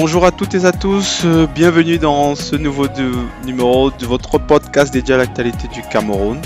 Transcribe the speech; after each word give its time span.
Bonjour 0.00 0.24
à 0.24 0.30
toutes 0.30 0.54
et 0.54 0.64
à 0.64 0.72
tous, 0.72 1.22
euh, 1.24 1.46
bienvenue 1.46 1.98
dans 1.98 2.34
ce 2.34 2.54
nouveau 2.54 2.86
numéro 3.44 3.90
de 3.90 4.06
votre 4.06 4.38
podcast 4.38 4.92
dédié 4.92 5.14
à 5.14 5.16
l'actualité 5.16 5.66
du 5.68 5.82
Cameroun. 5.82 6.40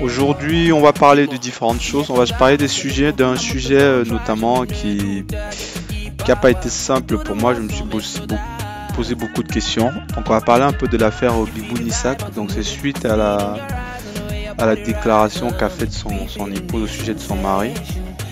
Aujourd'hui, 0.00 0.70
on 0.70 0.80
va 0.80 0.92
parler 0.92 1.26
de 1.26 1.36
différentes 1.36 1.80
choses. 1.80 2.10
On 2.10 2.14
va 2.14 2.26
parler 2.26 2.56
des 2.56 2.68
sujets, 2.68 3.12
d'un 3.12 3.36
sujet 3.36 3.80
euh, 3.80 4.04
notamment 4.04 4.66
qui 4.66 5.24
n'a 6.28 6.36
pas 6.36 6.50
été 6.50 6.68
simple 6.68 7.18
pour 7.18 7.36
moi. 7.36 7.54
Je 7.54 7.60
me 7.60 7.68
suis 7.68 7.84
posé 8.94 9.14
beaucoup 9.14 9.42
de 9.42 9.52
questions. 9.52 9.92
Donc, 10.14 10.24
on 10.26 10.30
va 10.30 10.40
parler 10.40 10.64
un 10.64 10.72
peu 10.72 10.88
de 10.88 10.96
l'affaire 10.96 11.34
Bibou 11.54 11.78
Nissak. 11.78 12.32
Donc, 12.34 12.50
c'est 12.52 12.62
suite 12.62 13.04
à 13.04 13.16
la, 13.16 14.76
déclaration 14.76 15.50
qu'a 15.50 15.68
faite 15.68 15.92
son, 15.92 16.10
épouse 16.50 16.82
au 16.82 16.86
sujet 16.86 17.14
de 17.14 17.20
son 17.20 17.36
mari. 17.36 17.72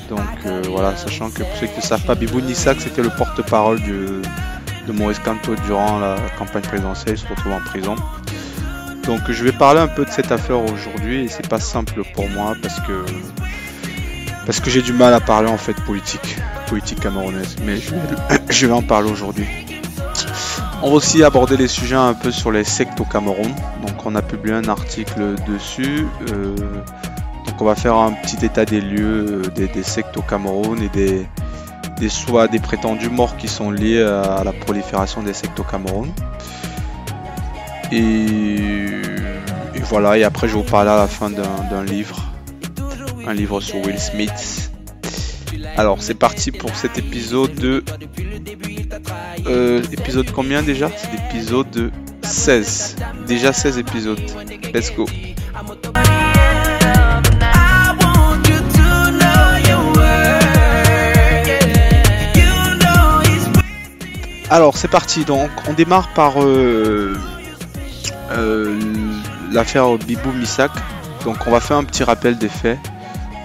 Donc 0.08 0.20
euh, 0.44 0.62
voilà, 0.68 0.94
sachant 0.94 1.30
que 1.30 1.38
pour 1.38 1.56
ceux 1.58 1.66
qui 1.68 1.76
ne 1.76 1.82
savent 1.82 2.04
pas, 2.04 2.14
Bibou 2.14 2.40
Nissak 2.42 2.80
c'était 2.80 3.02
le 3.02 3.08
porte-parole 3.08 3.80
de 3.82 4.92
Maurice 4.92 5.20
Kanto 5.20 5.54
durant 5.66 5.98
la 5.98 6.16
campagne 6.38 6.62
présidentielle, 6.62 7.14
il 7.14 7.18
se 7.18 7.26
retrouve 7.26 7.52
en 7.52 7.60
prison. 7.60 7.96
Donc 9.04 9.20
je 9.28 9.44
vais 9.44 9.52
parler 9.52 9.80
un 9.80 9.88
peu 9.88 10.04
de 10.04 10.10
cette 10.10 10.30
affaire 10.30 10.60
aujourd'hui 10.60 11.24
et 11.24 11.28
c'est 11.28 11.48
pas 11.48 11.58
simple 11.58 12.02
pour 12.14 12.28
moi 12.28 12.54
parce 12.62 12.78
que 12.80 13.04
parce 14.46 14.60
que 14.60 14.70
j'ai 14.70 14.82
du 14.82 14.92
mal 14.92 15.14
à 15.14 15.20
parler 15.20 15.48
en 15.48 15.56
fait 15.56 15.74
politique, 15.84 16.36
politique 16.68 17.00
camerounaise, 17.00 17.56
mais 17.64 17.76
je 18.50 18.66
vais, 18.66 18.72
en 18.72 18.82
parler 18.82 19.10
aujourd'hui. 19.10 19.46
On 20.82 20.90
va 20.90 20.96
aussi 20.96 21.22
aborder 21.22 21.56
les 21.56 21.68
sujets 21.68 21.96
un 21.96 22.14
peu 22.14 22.30
sur 22.32 22.50
les 22.50 22.64
sectes 22.64 23.00
au 23.00 23.04
Cameroun. 23.04 23.54
Donc 23.86 24.04
on 24.04 24.16
a 24.16 24.22
publié 24.22 24.54
un 24.54 24.68
article 24.68 25.36
dessus. 25.46 26.06
Euh, 26.30 26.56
donc 27.46 27.60
on 27.60 27.64
va 27.64 27.76
faire 27.76 27.94
un 27.94 28.12
petit 28.12 28.44
état 28.44 28.64
des 28.64 28.80
lieux 28.80 29.42
euh, 29.44 29.66
des, 29.72 29.82
sectes 29.84 30.16
au 30.16 30.22
Cameroun 30.22 30.82
et 30.82 30.88
des, 30.88 31.26
des 31.98 32.08
des 32.50 32.58
prétendus 32.58 33.10
morts 33.10 33.36
qui 33.36 33.46
sont 33.46 33.70
liés 33.70 34.02
à 34.02 34.42
la 34.42 34.52
prolifération 34.52 35.22
des 35.22 35.34
sectes 35.34 35.60
au 35.60 35.64
Cameroun. 35.64 36.10
Et, 37.92 38.56
voilà, 39.82 40.16
et 40.16 40.24
après 40.24 40.48
je 40.48 40.54
vais 40.54 40.62
vous 40.62 40.68
parler 40.68 40.90
à 40.90 40.96
la 40.96 41.06
fin 41.06 41.28
d'un 41.28 41.84
livre, 41.84 42.31
un 43.26 43.34
livre 43.34 43.60
sur 43.60 43.76
Will 43.84 43.98
Smith. 43.98 44.70
Alors 45.76 46.02
c'est 46.02 46.14
parti 46.14 46.50
pour 46.50 46.74
cet 46.74 46.98
épisode 46.98 47.54
de... 47.54 47.84
Euh, 49.46 49.82
épisode 49.92 50.30
combien 50.32 50.62
déjà? 50.62 50.90
C'est 50.96 51.12
l'épisode 51.12 51.92
16. 52.22 52.96
Déjà 53.26 53.52
16 53.52 53.78
épisodes. 53.78 54.20
Let's 54.74 54.92
go. 54.94 55.06
Alors 64.50 64.76
c'est 64.76 64.88
parti, 64.88 65.24
donc 65.24 65.50
on 65.66 65.72
démarre 65.72 66.12
par 66.12 66.42
euh, 66.42 67.16
euh, 68.32 68.78
l'affaire 69.50 69.96
Bibou 69.96 70.30
Misak. 70.32 70.70
Donc 71.24 71.38
on 71.46 71.50
va 71.50 71.60
faire 71.60 71.78
un 71.78 71.84
petit 71.84 72.04
rappel 72.04 72.36
des 72.36 72.50
faits. 72.50 72.78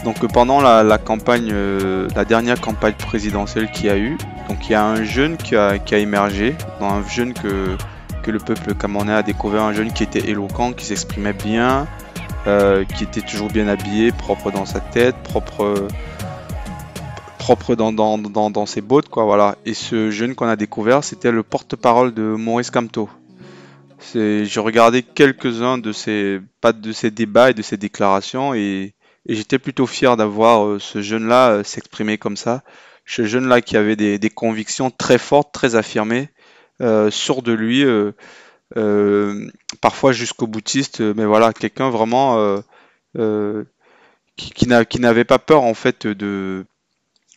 Donc 0.03 0.25
pendant 0.31 0.61
la, 0.61 0.97
campagne, 0.97 1.49
euh, 1.51 2.07
la 2.15 2.23
dernière 2.23 2.61
campagne 2.61 2.93
présidentielle 2.93 3.69
qu'il 3.71 3.87
y 3.87 3.89
a 3.89 3.97
eu, 3.97 4.17
donc 4.47 4.67
il 4.67 4.71
y 4.71 4.75
a 4.75 4.85
un 4.85 5.03
jeune 5.03 5.37
qui 5.37 5.55
a, 5.55 5.75
émergé, 5.91 6.55
un 6.79 7.05
jeune 7.07 7.33
que, 7.33 7.75
que 8.23 8.31
le 8.31 8.39
peuple 8.39 8.73
camerounais 8.75 9.13
a 9.13 9.23
découvert, 9.23 9.63
un 9.63 9.73
jeune 9.73 9.91
qui 9.91 10.03
était 10.03 10.29
éloquent, 10.29 10.73
qui 10.73 10.85
s'exprimait 10.85 11.33
bien, 11.33 11.87
qui 12.95 13.03
était 13.03 13.21
toujours 13.21 13.49
bien 13.49 13.67
habillé, 13.67 14.13
propre 14.13 14.51
dans 14.51 14.65
sa 14.65 14.79
tête, 14.79 15.15
propre 15.23 15.87
propre 17.47 17.75
dans, 17.75 17.93
dans, 17.93 18.65
ses 18.65 18.81
bottes, 18.81 19.07
quoi, 19.07 19.23
voilà. 19.23 19.55
Et 19.65 19.73
ce 19.73 20.11
jeune 20.11 20.35
qu'on 20.35 20.49
a 20.49 20.57
découvert, 20.57 21.05
c'était 21.05 21.31
le 21.31 21.43
porte-parole 21.43 22.13
de 22.13 22.21
Maurice 22.21 22.71
Camteau. 22.71 23.09
J'ai 24.13 24.59
regardé 24.59 25.01
quelques-uns 25.01 25.77
de 25.77 25.93
ses, 25.93 26.41
pas 26.59 26.73
de 26.73 26.91
ses 26.91 27.09
débats 27.09 27.51
et 27.51 27.53
de 27.53 27.61
ses 27.61 27.77
déclarations 27.77 28.53
et, 28.53 28.95
j'étais 29.35 29.59
plutôt 29.59 29.87
fier 29.87 30.17
d'avoir 30.17 30.65
euh, 30.65 30.79
ce 30.79 31.01
jeune-là 31.01 31.49
euh, 31.51 31.63
s'exprimer 31.63 32.17
comme 32.17 32.37
ça. 32.37 32.63
Ce 33.05 33.25
jeune-là 33.25 33.61
qui 33.61 33.77
avait 33.77 33.95
des, 33.95 34.29
convictions 34.29 34.91
très 34.91 35.17
fortes, 35.17 35.53
très 35.53 35.75
affirmées, 35.75 36.29
euh, 36.81 37.09
sûr 37.09 37.41
de 37.41 37.53
lui, 37.53 37.85
parfois 39.79 40.11
jusqu'au 40.11 40.45
boutiste, 40.45 40.99
mais 40.99 41.23
voilà, 41.23 41.53
quelqu'un 41.53 41.89
vraiment 41.89 42.61
qui, 44.35 44.67
n'avait 44.67 45.23
pas 45.23 45.39
peur 45.39 45.63
en 45.63 45.73
fait 45.73 46.05
de 46.05 46.65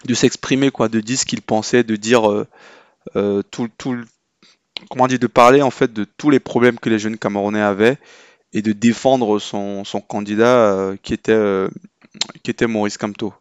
de 0.07 0.15
s'exprimer, 0.15 0.73
quoi, 0.73 0.89
de 0.89 0.99
dire 0.99 1.19
ce 1.19 1.25
qu'il 1.25 1.41
pensait, 1.43 1.85
de 1.85 1.95
dire 1.95 2.23
tout, 3.15 3.69
tout, 3.79 3.97
comment 4.91 5.07
dire, 5.07 5.21
de 5.21 5.29
parler 5.29 5.63
en 5.63 5.71
fait 5.71 5.93
de 5.93 6.05
tous 6.05 6.31
les 6.31 6.41
problèmes 6.41 6.81
que 6.81 6.91
les 6.91 6.99
jeunes 6.99 7.17
Camerounais 7.17 7.61
avaient 7.61 7.99
et 8.53 8.63
de 8.63 8.73
défendre 8.73 9.39
son, 9.39 9.85
candidat 10.09 10.73
euh, 10.73 10.97
qui 11.03 11.15
était 11.15 11.69
qui 12.43 12.51
était 12.51 12.67
Maurice 12.67 12.99
Camteau. 12.99 13.33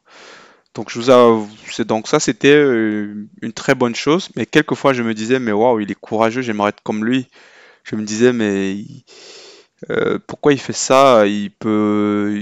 Donc 0.75 0.91
je 0.91 0.99
vous 0.99 1.83
donc 1.83 2.07
ça 2.07 2.19
c'était 2.19 2.61
une 2.61 3.53
très 3.53 3.75
bonne 3.75 3.95
chose, 3.95 4.29
mais 4.35 4.45
quelquefois 4.45 4.93
je 4.93 5.03
me 5.03 5.13
disais 5.13 5.39
mais 5.39 5.51
waouh 5.51 5.79
il 5.79 5.91
est 5.91 5.95
courageux, 5.95 6.41
j'aimerais 6.41 6.69
être 6.69 6.83
comme 6.83 7.03
lui. 7.05 7.27
Je 7.83 7.95
me 7.95 8.03
disais 8.03 8.33
mais 8.33 8.77
pourquoi 10.27 10.53
il 10.53 10.59
fait 10.59 10.73
ça? 10.73 11.25
Il 11.25 11.51
peut, 11.51 12.39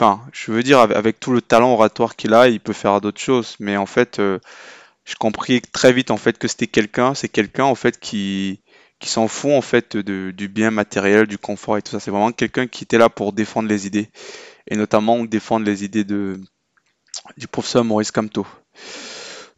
Enfin, 0.00 0.22
je 0.32 0.50
veux 0.50 0.62
dire, 0.62 0.78
avec, 0.78 1.20
tout 1.20 1.32
le 1.32 1.42
talent 1.42 1.74
oratoire 1.74 2.16
qu'il 2.16 2.32
a, 2.32 2.48
il 2.48 2.58
peut 2.58 2.72
faire 2.72 3.02
d'autres 3.02 3.20
choses. 3.20 3.56
Mais 3.60 3.76
en 3.76 3.84
fait, 3.84 4.18
euh, 4.18 4.38
je 5.04 5.14
compris 5.14 5.60
très 5.60 5.92
vite 5.92 6.10
en 6.10 6.16
fait 6.16 6.38
que 6.38 6.48
c'était 6.48 6.68
quelqu'un, 6.68 7.14
c'est 7.14 7.28
quelqu'un 7.28 7.64
en 7.64 7.74
fait 7.74 8.00
qui 8.00 8.60
qui 9.00 9.08
s'en 9.08 9.26
fout 9.26 9.52
en 9.52 9.62
fait 9.62 9.96
du 9.96 10.48
bien 10.48 10.70
matériel, 10.70 11.26
du 11.26 11.38
confort 11.38 11.78
et 11.78 11.82
tout 11.82 11.90
ça. 11.90 12.00
C'est 12.00 12.10
vraiment 12.10 12.32
quelqu'un 12.32 12.66
qui 12.66 12.84
était 12.84 12.98
là 12.98 13.08
pour 13.08 13.32
défendre 13.32 13.68
les 13.68 13.86
idées 13.86 14.10
et 14.68 14.76
notamment 14.76 15.24
défendre 15.24 15.66
les 15.66 15.84
idées 15.84 16.04
de 16.04 16.38
du 17.36 17.48
professeur 17.48 17.84
Maurice 17.84 18.12
Camteau. 18.12 18.46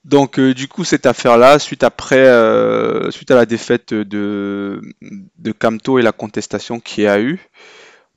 Donc 0.05 0.39
euh, 0.39 0.55
du 0.55 0.69
coup 0.69 0.85
cette 0.85 1.07
affaire-là, 1.07 1.59
suite 1.59 1.85
après, 1.85 2.27
euh, 2.27 3.11
suite 3.11 3.31
à 3.31 3.35
la 3.35 3.47
défaite 3.47 3.93
de 3.93 4.81
de 5.01 5.53
Camteau 5.53 5.99
et 5.99 6.03
la 6.03 6.13
contestation 6.13 6.81
qu'il 6.81 7.05
y 7.05 7.07
a 7.07 7.21
eu, 7.21 7.51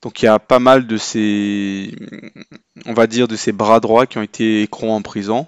donc 0.02 0.22
il 0.22 0.26
y 0.26 0.28
a 0.28 0.38
pas 0.38 0.60
mal 0.60 0.86
de 0.86 0.98
ces, 0.98 1.92
on 2.86 2.94
va 2.94 3.08
dire, 3.08 3.28
de 3.28 3.36
ces 3.36 3.52
bras 3.52 3.80
droits 3.80 4.06
qui 4.06 4.20
ont 4.20 4.22
été 4.22 4.62
écrous 4.62 4.92
en 4.92 5.02
prison. 5.02 5.48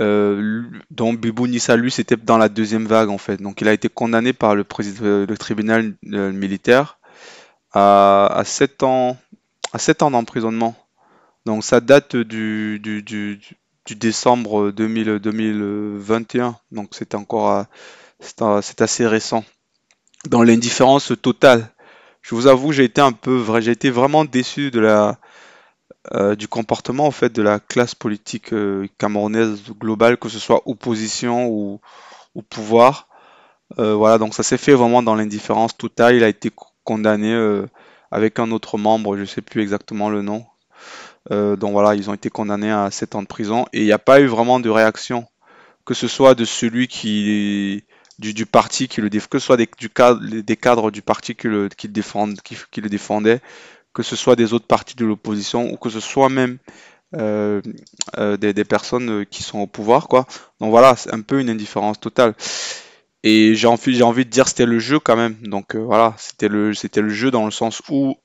Euh, 0.00 0.62
dont 0.90 1.12
Bibou 1.12 1.46
Nissa, 1.46 1.76
lui, 1.76 1.90
c'était 1.90 2.16
dans 2.16 2.38
la 2.38 2.48
deuxième 2.48 2.86
vague 2.86 3.08
en 3.08 3.18
fait. 3.18 3.40
Donc 3.40 3.60
il 3.60 3.68
a 3.68 3.72
été 3.72 3.88
condamné 3.88 4.32
par 4.32 4.54
le, 4.54 4.64
le 5.02 5.36
tribunal 5.36 5.94
euh, 6.12 6.32
militaire 6.32 6.98
à, 7.72 8.26
à 8.26 8.44
7 8.44 8.82
ans, 8.82 9.16
à 9.72 9.78
7 9.78 10.02
ans 10.02 10.10
d'emprisonnement. 10.10 10.74
Donc 11.44 11.62
ça 11.64 11.80
date 11.80 12.16
du, 12.16 12.80
du, 12.80 13.02
du, 13.02 13.94
décembre 13.94 14.72
2000, 14.72 15.20
2021. 15.20 16.56
Donc 16.72 16.88
c'est 16.92 17.14
encore 17.14 17.64
c'est 18.20 18.80
assez 18.80 19.06
récent. 19.06 19.44
Dans 20.28 20.42
l'indifférence 20.42 21.12
totale 21.22 21.70
je 22.28 22.34
vous 22.34 22.48
avoue, 22.48 22.72
j'ai 22.72 22.82
été 22.82 23.00
un 23.00 23.12
peu 23.12 23.44
j'ai 23.60 23.70
été 23.70 23.88
vraiment 23.88 24.24
déçu 24.24 24.72
de 24.72 24.80
la 24.80 25.16
euh, 26.12 26.36
du 26.36 26.46
comportement 26.46 27.06
en 27.06 27.10
fait 27.10 27.32
de 27.32 27.42
la 27.42 27.58
classe 27.58 27.94
politique 27.94 28.52
euh, 28.52 28.86
camerounaise 28.98 29.62
globale, 29.80 30.16
que 30.18 30.28
ce 30.28 30.38
soit 30.38 30.62
opposition 30.66 31.48
ou, 31.48 31.80
ou 32.34 32.42
pouvoir. 32.42 33.08
Euh, 33.78 33.94
voilà, 33.94 34.18
donc 34.18 34.34
ça 34.34 34.42
s'est 34.42 34.58
fait 34.58 34.74
vraiment 34.74 35.02
dans 35.02 35.16
l'indifférence 35.16 35.76
totale. 35.76 36.14
Il 36.16 36.24
a 36.24 36.28
été 36.28 36.52
condamné 36.84 37.34
avec 38.12 38.38
un 38.38 38.52
autre 38.52 38.78
membre, 38.78 39.16
je 39.16 39.24
sais 39.24 39.42
plus 39.42 39.62
exactement 39.62 40.08
le 40.08 40.22
nom. 40.22 40.46
donc 41.30 41.72
voilà, 41.72 41.96
ils 41.96 42.08
ont 42.08 42.14
été 42.14 42.30
condamnés 42.30 42.70
à 42.70 42.88
7 42.92 43.16
ans 43.16 43.22
de 43.22 43.26
prison 43.26 43.66
et 43.72 43.80
il 43.80 43.86
n'y 43.86 43.92
a 43.92 43.98
pas 43.98 44.20
eu 44.20 44.26
vraiment 44.26 44.60
de 44.60 44.70
réaction, 44.70 45.26
que 45.84 45.94
ce 45.94 46.06
soit 46.06 46.36
de 46.36 46.44
celui 46.44 46.86
qui 46.86 47.82
du, 48.18 48.46
parti 48.46 48.88
qui 48.88 49.00
le 49.00 49.08
que 49.08 49.38
ce 49.38 49.46
soit 49.46 49.56
des, 49.56 49.68
du 49.78 49.90
des 50.42 50.56
cadres 50.56 50.90
du 50.90 51.02
parti 51.02 51.34
qui 51.34 51.48
le, 51.48 51.68
qui, 51.68 51.90
qui, 52.70 52.80
le 52.80 52.88
défendaient, 52.88 53.40
que 53.96 54.02
ce 54.02 54.14
soit 54.14 54.36
des 54.36 54.52
autres 54.52 54.66
partis 54.66 54.94
de 54.94 55.06
l'opposition 55.06 55.72
ou 55.72 55.78
que 55.78 55.88
ce 55.88 56.00
soit 56.00 56.28
même 56.28 56.58
euh, 57.14 57.62
euh, 58.18 58.36
des, 58.36 58.64
personnes 58.64 59.24
qui 59.24 59.42
sont 59.42 59.60
au 59.60 59.66
pouvoir, 59.66 60.06
quoi. 60.06 60.26
Donc 60.60 60.70
voilà, 60.70 60.96
c'est 60.96 61.14
un 61.14 61.22
peu 61.22 61.40
une 61.40 61.48
indifférence 61.48 61.98
totale. 61.98 62.34
Et 63.22 63.54
j'ai 63.54 63.66
envie, 63.66 63.94
j'ai 63.94 64.02
envie 64.02 64.26
de 64.26 64.30
dire 64.30 64.48
c'était 64.48 64.66
le 64.66 64.78
jeu 64.78 64.98
quand 65.00 65.16
même. 65.16 65.36
Donc 65.42 65.74
euh, 65.74 65.78
voilà, 65.78 66.14
c'était 66.18 66.48
le, 66.48 66.74
c'était 66.74 67.00
le 67.00 67.08
jeu 67.08 67.30
dans 67.30 67.46
le 67.46 67.50
sens 67.50 67.80
où 67.88 68.16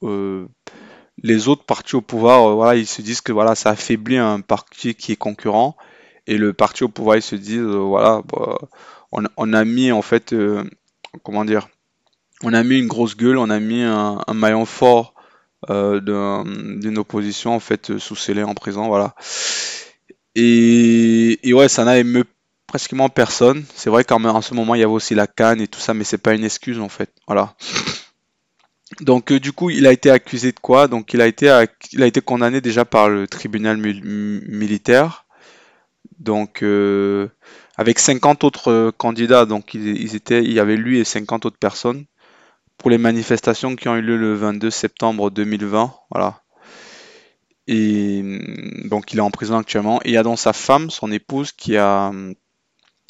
les 1.23 1.47
autres 1.47 1.63
partis 1.63 1.95
au 1.95 2.01
pouvoir, 2.01 2.55
voilà, 2.55 2.75
ils 2.75 2.87
se 2.87 3.01
disent 3.01 3.21
que 3.21 3.31
voilà, 3.31 3.55
ça 3.55 3.69
affaiblit 3.69 4.17
un 4.17 4.41
parti 4.41 4.95
qui 4.95 5.13
est 5.13 5.15
concurrent. 5.15 5.77
Et 6.27 6.37
le 6.37 6.51
parti 6.53 6.83
au 6.83 6.89
pouvoir, 6.89 7.15
ils 7.15 7.21
se 7.21 7.35
disent, 7.35 7.61
voilà, 7.61 8.21
bah, 8.27 8.57
on, 9.11 9.53
a 9.53 9.65
mis 9.65 9.91
en 9.91 10.01
fait, 10.01 10.33
euh, 10.33 10.63
comment 11.23 11.45
dire, 11.45 11.69
on 12.43 12.53
a 12.53 12.63
mis 12.63 12.79
une 12.79 12.87
grosse 12.87 13.15
gueule, 13.15 13.37
on 13.37 13.49
a 13.49 13.59
mis 13.59 13.83
un, 13.83 14.21
maillon 14.33 14.65
fort 14.65 15.13
euh, 15.13 15.20
d'une 15.69 16.97
opposition 16.97 17.55
en 17.55 17.59
fait 17.59 17.97
sous 17.97 18.15
scellé 18.15 18.43
en 18.43 18.53
prison, 18.53 18.87
voilà. 18.87 19.15
Et, 20.35 21.39
ouais, 21.53 21.69
ça 21.69 21.83
n'a 21.83 21.97
ému 21.97 22.23
pratiquement 22.67 23.09
personne. 23.09 23.65
C'est 23.75 23.89
vrai 23.89 24.03
qu'en 24.03 24.41
ce 24.41 24.53
moment 24.53 24.75
il 24.75 24.79
y 24.79 24.83
avait 24.83 24.91
aussi 24.91 25.15
la 25.15 25.27
canne 25.27 25.61
et 25.61 25.67
tout 25.67 25.79
ça, 25.79 25.93
mais 25.93 26.03
c'est 26.03 26.17
pas 26.17 26.33
une 26.33 26.43
excuse 26.43 26.79
en 26.79 26.89
fait, 26.89 27.11
voilà. 27.27 27.55
Donc 28.99 29.31
du 29.31 29.53
coup, 29.53 29.69
il 29.69 29.87
a 29.87 29.93
été 29.93 30.09
accusé 30.11 30.51
de 30.51 30.59
quoi? 30.59 30.87
Donc 30.87 31.13
il 31.13 31.21
a 31.21 31.27
été, 31.27 31.65
il 31.93 32.03
a 32.03 32.05
été 32.05 32.21
condamné 32.21 32.61
déjà 32.61 32.85
par 32.85 33.09
le 33.09 33.27
tribunal 33.27 33.77
militaire. 33.77 35.25
Donc 36.19 36.63
avec 37.81 37.99
50 37.99 38.43
autres 38.43 38.71
euh, 38.71 38.91
candidats, 38.91 39.45
donc 39.45 39.73
ils, 39.73 40.15
étaient, 40.15 40.43
il 40.43 40.53
y 40.53 40.59
avait 40.59 40.77
lui 40.77 40.99
et 40.99 41.03
50 41.03 41.45
autres 41.45 41.57
personnes 41.57 42.05
pour 42.81 42.89
les 42.89 42.97
manifestations 42.97 43.75
qui 43.75 43.87
ont 43.89 43.95
eu 43.95 44.01
lieu 44.01 44.17
le 44.17 44.33
22 44.33 44.71
septembre 44.71 45.29
2020, 45.29 45.93
voilà. 46.09 46.41
Et 47.67 48.23
mm, 48.23 48.89
donc 48.89 49.13
il 49.13 49.19
est 49.19 49.21
en 49.21 49.29
prison 49.29 49.55
actuellement. 49.55 50.01
Et 50.03 50.09
il 50.09 50.13
y 50.13 50.17
a 50.17 50.23
dans 50.23 50.35
sa 50.35 50.51
femme, 50.51 50.89
son 50.89 51.11
épouse, 51.11 51.51
qui 51.51 51.77
a, 51.77 52.11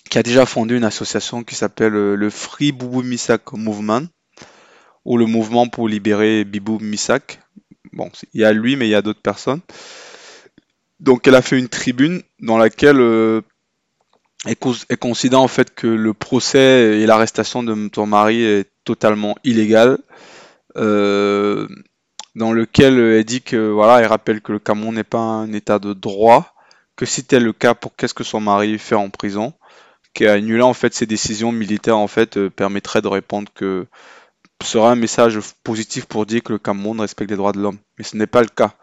qui 0.09 0.18
a 0.18 0.23
déjà 0.23 0.45
fondé 0.45 0.75
une 0.75 0.83
association 0.83 1.45
qui 1.45 1.56
s'appelle 1.56 1.95
euh, 1.95 2.15
le 2.15 2.29
Free 2.29 2.73
Boubou 2.73 3.01
Misak 3.01 3.53
Movement, 3.53 4.07
ou 5.06 5.18
le 5.18 5.25
mouvement 5.25 5.69
pour 5.69 5.88
libérer 5.88 6.44
Bibou 6.44 6.77
Misak. 6.79 7.39
Bon, 7.94 8.12
il 8.33 8.41
y 8.41 8.44
a 8.44 8.51
lui, 8.51 8.75
mais 8.75 8.88
il 8.88 8.91
y 8.91 8.95
a 8.95 9.01
d'autres 9.01 9.21
personnes. 9.21 9.62
Donc 11.00 11.25
elle 11.29 11.35
a 11.35 11.41
fait 11.41 11.57
une 11.57 11.69
tribune 11.69 12.23
dans 12.41 12.57
laquelle 12.57 13.00
euh, 13.00 13.41
et, 14.48 14.56
considère 14.98 15.42
en 15.42 15.48
fait 15.48 15.74
que 15.74 15.88
le 15.88 16.14
procès 16.14 17.00
et 17.00 17.06
l'arrestation 17.06 17.64
de 17.64 17.90
ton 17.90 18.06
mari 18.06 18.44
est 18.44 18.70
totalement 18.84 19.36
illégal, 19.44 20.00
euh, 20.78 21.68
dans 22.36 22.52
lequel 22.52 22.98
elle 22.98 23.24
dit 23.24 23.42
que 23.42 23.70
voilà, 23.70 24.00
elle 24.00 24.08
rappelle 24.08 24.42
que 24.42 24.52
le 24.52 24.60
Cameroun 24.60 24.96
n'est 24.96 25.04
pas 25.04 25.20
un 25.20 25.54
état 25.54 25.80
de 25.80 25.94
droit, 25.94 26.56
que 26.96 27.06
si 27.06 27.24
tel 27.24 27.44
le 27.44 27.54
cas, 27.54 27.76
pour 27.76 27.96
qu'est-ce 27.96 28.14
que 28.14 28.24
son 28.24 28.40
mari 28.40 28.78
fait 28.80 28.96
en 28.96 29.10
prison, 29.10 29.54
qu'annuler 30.14 30.64
en 30.64 30.74
fait 30.74 30.94
ses 30.94 31.06
décisions 31.06 31.52
militaires 31.52 31.98
en 31.98 32.08
fait 32.08 32.38
euh, 32.38 32.50
permettrait 32.50 33.02
de 33.02 33.08
répondre 33.08 33.52
que 33.54 33.88
sera 34.64 34.92
un 34.92 34.96
message 34.96 35.40
positif 35.64 36.06
pour 36.06 36.26
dire 36.26 36.44
que 36.44 36.54
le 36.54 36.60
Cameroun 36.60 37.00
respecte 37.00 37.32
les 37.32 37.38
droits 37.38 37.52
de 37.52 37.60
l'homme, 37.60 37.80
mais 37.98 38.04
ce 38.04 38.18
n'est 38.18 38.28
pas 38.28 38.42
le 38.42 38.48
cas. 38.48 38.74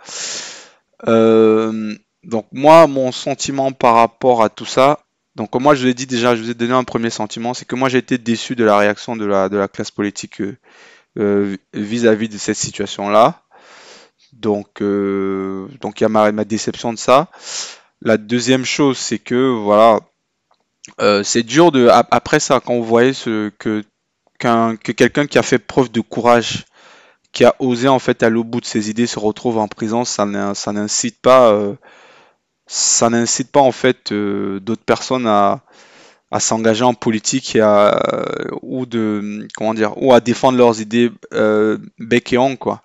Euh, 1.07 1.95
donc 2.25 2.47
moi, 2.53 2.87
mon 2.87 3.13
sentiment 3.13 3.73
par 3.73 3.95
rapport 3.95 4.43
à 4.43 4.49
tout 4.49 4.65
ça, 4.65 5.01
donc 5.39 5.55
moi 5.55 5.77
je 5.77 5.87
l'ai 5.87 5.95
dit 5.95 6.07
déjà, 6.07 6.35
je 6.35 6.43
vous 6.43 6.51
ai 6.51 6.55
donné 6.55 6.73
un 6.73 6.83
premier 6.83 7.11
sentiment, 7.11 7.55
c'est 7.55 7.65
que 7.65 7.77
moi 7.77 7.89
j'ai 7.89 7.99
été 7.99 8.19
déçu 8.19 8.57
de 8.57 8.65
la 8.65 8.77
réaction 8.77 9.15
de 9.15 9.25
la, 9.25 9.69
classe 9.69 9.93
politique 9.93 10.41
euh, 10.41 10.57
euh, 11.17 11.57
vis-à-vis 11.73 12.29
de 12.29 12.37
cette 12.37 12.57
situation-là. 12.57 13.43
Donc 14.33 14.83
euh, 14.83 15.69
donc 15.81 16.01
il 16.01 16.03
y 16.03 16.07
a 16.07 16.09
ma, 16.09 16.45
déception 16.45 16.93
de 16.93 16.99
ça. 16.99 17.29
La 18.03 18.17
deuxième 18.17 18.65
chose, 18.65 18.99
c'est 18.99 19.21
que 19.21 19.49
voilà, 19.51 20.01
c'est 21.23 21.45
dur 21.45 21.71
de 21.71 21.89
après 21.89 22.41
ça 22.41 22.59
quand 22.59 22.75
vous 22.75 22.85
voyez 22.85 23.13
que 23.13 23.85
que 24.39 24.75
quelqu'un 24.75 25.27
qui 25.29 25.39
a 25.39 25.43
fait 25.43 25.61
preuve 25.61 25.93
de 25.93 26.01
courage, 26.01 26.65
qui 27.31 27.45
a 27.45 27.55
osé 27.61 27.87
en 27.87 28.01
fait 28.01 28.25
aller 28.25 28.39
au 28.39 28.45
bout 28.45 28.61
de 28.61 28.67
ses 28.67 28.91
idées, 28.91 29.07
se 29.07 29.21
retrouve 29.21 29.59
en 29.59 29.69
prison, 29.69 30.05
ça 30.05 30.27
n'incite 30.27 31.21
pas 31.23 31.77
ça 32.69 33.09
n'incite 33.09 33.51
pas 33.51 33.61
en 33.61 33.73
fait 33.73 34.13
euh, 34.13 34.61
d'autres 34.61 34.85
personnes 34.85 35.27
à, 35.27 35.63
s'engager 36.39 36.85
en 36.85 36.93
politique 36.95 37.57
à, 37.57 37.99
ou 38.63 38.85
à 40.13 40.21
défendre 40.21 40.59
leurs 40.59 40.81
idées 40.81 41.11
euh, 41.33 41.79
bec 41.99 42.33
et 42.35 42.39
ongle 42.39 42.59
quoi. 42.59 42.83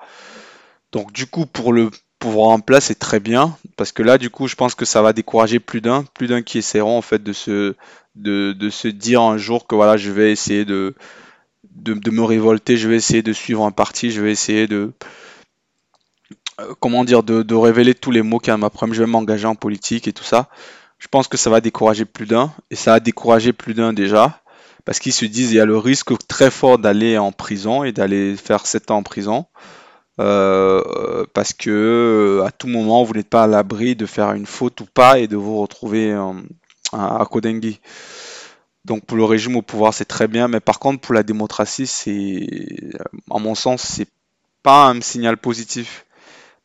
Donc 0.93 1.11
du 1.11 1.27
coup 1.27 1.45
pour 1.45 1.73
le 1.73 1.91
pouvoir 2.19 2.49
en 2.49 2.59
place 2.61 2.85
c'est 2.85 2.97
très 2.97 3.19
bien 3.19 3.57
parce 3.75 3.91
que 3.91 4.01
là 4.01 4.17
du 4.17 4.29
coup 4.29 4.47
je 4.47 4.55
pense 4.55 4.75
que 4.75 4.85
ça 4.85 5.01
va 5.01 5.11
décourager 5.11 5.59
plus 5.59 5.81
d'un, 5.81 6.05
plus 6.13 6.27
d'un 6.27 6.41
qui 6.41 6.59
essaieront 6.59 6.97
en 6.97 7.01
fait 7.01 7.21
de 7.21 7.33
se 7.33 7.75
de, 8.15 8.53
de, 8.53 8.69
se 8.69 8.87
dire 8.87 9.21
un 9.21 9.37
jour 9.37 9.67
que 9.67 9.75
voilà 9.75 9.97
je 9.97 10.11
vais 10.11 10.31
essayer 10.31 10.63
de, 10.63 10.95
de, 11.75 11.93
de 11.93 12.11
me 12.11 12.23
révolter, 12.23 12.77
je 12.77 12.87
vais 12.87 12.95
essayer 12.95 13.23
de 13.23 13.33
suivre 13.33 13.65
un 13.65 13.71
parti, 13.71 14.11
je 14.11 14.21
vais 14.21 14.31
essayer 14.31 14.67
de 14.67 14.93
euh, 16.59 16.73
comment 16.79 17.03
dire, 17.03 17.23
de, 17.23 17.55
révéler 17.55 17.95
tous 17.95 18.11
les 18.11 18.21
mots 18.21 18.39
qu'il 18.39 18.49
y 18.49 18.53
a 18.53 18.57
ma 18.57 18.69
je 18.91 19.03
vais 19.03 19.09
m'engager 19.09 19.47
en 19.47 19.55
politique 19.55 20.07
et 20.07 20.13
tout 20.13 20.23
ça. 20.23 20.49
Je 20.99 21.07
pense 21.07 21.27
que 21.27 21.37
ça 21.37 21.49
va 21.49 21.61
décourager 21.61 22.05
plus 22.05 22.25
d'un, 22.25 22.53
et 22.69 22.75
ça 22.75 22.93
a 22.95 22.99
découragé 22.99 23.53
plus 23.53 23.73
d'un 23.73 23.91
déjà, 23.93 24.41
parce 24.85 24.99
qu'ils 24.99 25.13
se 25.13 25.25
disent 25.25 25.51
il 25.51 25.55
y 25.55 25.59
a 25.59 25.65
le 25.65 25.77
risque 25.77 26.11
très 26.27 26.51
fort 26.51 26.77
d'aller 26.77 27.17
en 27.17 27.31
prison 27.31 27.83
et 27.83 27.91
d'aller 27.91 28.35
faire 28.37 28.65
7 28.65 28.91
ans 28.91 28.97
en 28.97 29.03
prison, 29.03 29.45
euh, 30.19 31.25
parce 31.33 31.53
que 31.53 32.39
euh, 32.41 32.45
à 32.45 32.51
tout 32.51 32.67
moment 32.67 33.03
vous 33.03 33.13
n'êtes 33.13 33.29
pas 33.29 33.43
à 33.43 33.47
l'abri 33.47 33.95
de 33.95 34.05
faire 34.05 34.31
une 34.33 34.45
faute 34.45 34.79
ou 34.81 34.85
pas 34.85 35.19
et 35.19 35.27
de 35.27 35.35
vous 35.35 35.59
retrouver 35.59 36.13
à 36.93 37.25
Kodengi. 37.29 37.79
Donc 38.85 39.05
pour 39.05 39.17
le 39.17 39.25
régime 39.25 39.55
au 39.55 39.61
pouvoir 39.61 39.93
c'est 39.93 40.05
très 40.05 40.27
bien, 40.27 40.47
mais 40.47 40.59
par 40.59 40.79
contre 40.79 41.01
pour 41.01 41.13
la 41.13 41.23
démocratie 41.23 41.87
c'est, 41.87 42.47
à 43.31 43.39
mon 43.39 43.55
sens, 43.55 43.81
c'est 43.81 44.07
pas 44.61 44.87
un 44.89 45.01
signal 45.01 45.37
positif. 45.37 46.05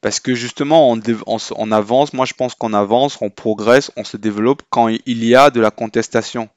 Parce 0.01 0.21
que 0.21 0.35
justement, 0.35 0.91
on, 0.91 1.73
avance, 1.73 2.13
moi 2.13 2.25
je 2.25 2.35
pense 2.35 2.55
qu'on 2.55 2.73
avance, 2.73 3.19
on 3.21 3.31
progresse, 3.31 3.91
on 3.97 4.05
se 4.05 4.17
développe 4.17 4.63
quand 4.71 4.89
il 4.89 5.25
y 5.25 5.35
a 5.35 5.51
de 5.51 5.61
la 5.61 5.73
contestation. 5.73 6.49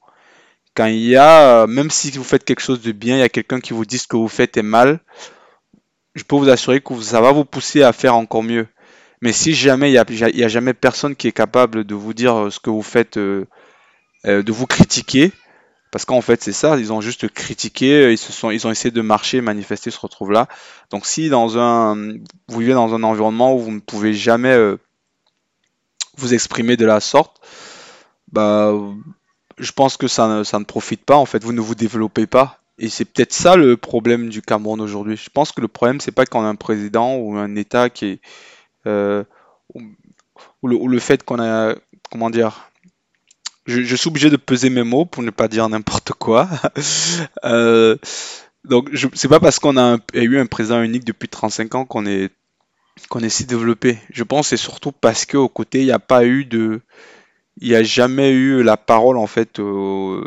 Quand 0.74 0.86
il 0.86 1.04
y 1.04 1.16
a, 1.16 1.62
euh, 1.62 1.66
même 1.66 1.90
si 1.90 2.10
vous 2.12 2.24
faites 2.24 2.44
quelque 2.44 2.60
chose 2.60 2.80
de 2.80 2.92
bien, 2.92 3.16
il 3.16 3.20
y 3.20 3.22
a 3.22 3.28
quelqu'un 3.28 3.60
qui 3.60 3.72
vous 3.74 3.84
dit 3.84 3.98
ce 3.98 4.06
que 4.06 4.16
vous 4.16 4.28
faites 4.28 4.56
est 4.56 4.62
mal, 4.62 5.00
je 6.14 6.22
peux 6.24 6.36
vous 6.36 6.48
assurer 6.48 6.80
que 6.80 7.00
ça 7.00 7.20
va 7.20 7.32
vous 7.32 7.44
pousser 7.44 7.82
à 7.82 7.92
faire 7.92 8.14
encore 8.14 8.42
mieux. 8.42 8.68
Mais 9.22 9.32
si 9.32 9.54
jamais 9.54 9.90
il 9.90 9.92
n'y 9.92 10.44
a, 10.44 10.48
jamais 10.48 10.74
personne 10.74 11.16
qui 11.16 11.28
est 11.28 11.32
capable 11.32 11.84
de 11.84 11.94
vous 11.94 12.14
dire 12.14 12.48
ce 12.50 12.58
que 12.58 12.70
vous 12.70 12.82
faites, 12.82 13.16
euh, 13.18 13.46
euh, 14.26 14.42
de 14.42 14.52
vous 14.52 14.66
critiquer, 14.66 15.32
parce 15.92 16.06
qu'en 16.06 16.22
fait, 16.22 16.42
c'est 16.42 16.52
ça, 16.52 16.78
ils 16.78 16.90
ont 16.90 17.02
juste 17.02 17.28
critiqué, 17.28 18.14
ils, 18.14 18.46
ont 18.46 18.50
essayé 18.50 18.90
de 18.90 19.02
marcher, 19.02 19.42
manifester, 19.42 19.90
se 19.90 20.00
retrouvent 20.00 20.32
là. 20.32 20.48
Donc 20.90 21.04
si 21.04 21.28
dans 21.28 21.58
un, 21.58 22.14
vous 22.48 22.58
vivez 22.58 22.72
dans 22.72 22.94
un 22.94 23.02
environnement 23.02 23.54
où 23.54 23.58
vous 23.60 23.70
ne 23.70 23.78
pouvez 23.78 24.14
jamais 24.14 24.54
euh, 24.54 24.78
vous 26.16 26.32
exprimer 26.32 26.78
de 26.78 26.86
la 26.86 26.98
sorte, 26.98 27.42
bah, 28.32 28.72
je 29.58 29.72
pense 29.72 29.98
que 29.98 30.08
ça 30.08 30.26
ne, 30.28 30.64
profite 30.64 31.04
pas, 31.04 31.16
en 31.16 31.26
fait, 31.26 31.44
vous 31.44 31.52
ne 31.52 31.60
vous 31.60 31.74
développez 31.74 32.26
pas. 32.26 32.60
Et 32.78 32.88
c'est 32.88 33.04
peut-être 33.04 33.34
ça 33.34 33.56
le 33.56 33.76
problème 33.76 34.30
du 34.30 34.40
Cameroun 34.40 34.80
aujourd'hui. 34.80 35.18
Je 35.18 35.28
pense 35.28 35.52
que 35.52 35.60
le 35.60 35.68
problème, 35.68 36.00
c'est 36.00 36.10
pas 36.10 36.24
qu'on 36.24 36.42
a 36.42 36.48
un 36.48 36.54
président 36.54 37.16
ou 37.16 37.36
un 37.36 37.54
État 37.54 37.90
qui 37.90 38.06
est... 38.06 38.20
Euh, 38.86 39.24
ou 39.74 40.88
le 40.88 40.98
fait 40.98 41.22
qu'on 41.22 41.38
a... 41.38 41.74
Comment 42.10 42.30
dire 42.30 42.71
je, 43.66 43.96
suis 43.96 44.08
obligé 44.08 44.30
de 44.30 44.36
peser 44.36 44.70
mes 44.70 44.82
mots 44.82 45.04
pour 45.04 45.22
ne 45.22 45.30
pas 45.30 45.48
dire 45.48 45.68
n'importe 45.68 46.12
quoi. 46.12 46.48
euh, 47.44 47.96
donc, 48.64 48.90
c'est 49.14 49.28
pas 49.28 49.40
parce 49.40 49.58
qu'on 49.58 49.76
a, 49.76 49.98
eu 50.14 50.38
un 50.38 50.46
président 50.46 50.82
unique 50.82 51.04
depuis 51.04 51.28
35 51.28 51.74
ans 51.74 51.84
qu'on 51.84 52.06
est 52.06 52.30
qu'on 53.08 53.20
est 53.20 53.30
si 53.30 53.46
développé. 53.46 53.98
Je 54.10 54.22
pense 54.22 54.48
c'est 54.48 54.58
surtout 54.58 54.92
parce 54.92 55.24
qu'au 55.24 55.48
côté 55.48 55.80
il 55.80 55.86
n'y 55.86 55.92
a 55.92 55.98
pas 55.98 56.26
eu 56.26 56.44
de, 56.44 56.82
il 57.58 57.68
n'y 57.68 57.74
a 57.74 57.82
jamais 57.82 58.30
eu 58.30 58.62
la 58.62 58.76
parole 58.76 59.16
en 59.16 59.26
fait. 59.26 59.58
Euh, 59.60 60.22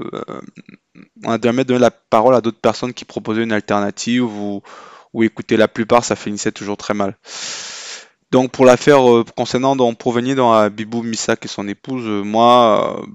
on 1.24 1.32
a 1.32 1.40
jamais 1.42 1.64
donné 1.64 1.80
la 1.80 1.92
parole 1.92 2.34
à 2.34 2.42
d'autres 2.42 2.60
personnes 2.60 2.94
qui 2.94 3.06
proposaient 3.06 3.44
une 3.44 3.52
alternative 3.52 4.26
ou, 4.26 4.64
ou 5.14 5.24
écoutez 5.24 5.58
la 5.58 5.68
plupart 5.68 6.04
ça 6.04 6.16
finissait 6.16 6.52
toujours 6.52 6.78
très 6.78 6.96
mal. 6.96 7.16
Donc 8.32 8.52
pour 8.52 8.66
l'affaire 8.66 9.10
euh, 9.10 9.24
concernant 9.36 9.76
donc, 9.76 9.98
pour 9.98 10.12
venir 10.12 10.36
dans 10.36 10.70
Bibou 10.70 11.04
Misak 11.04 11.46
et 11.46 11.48
son 11.48 11.68
épouse, 11.68 12.06
euh, 12.06 12.24
moi 12.24 12.98
euh, 13.00 13.06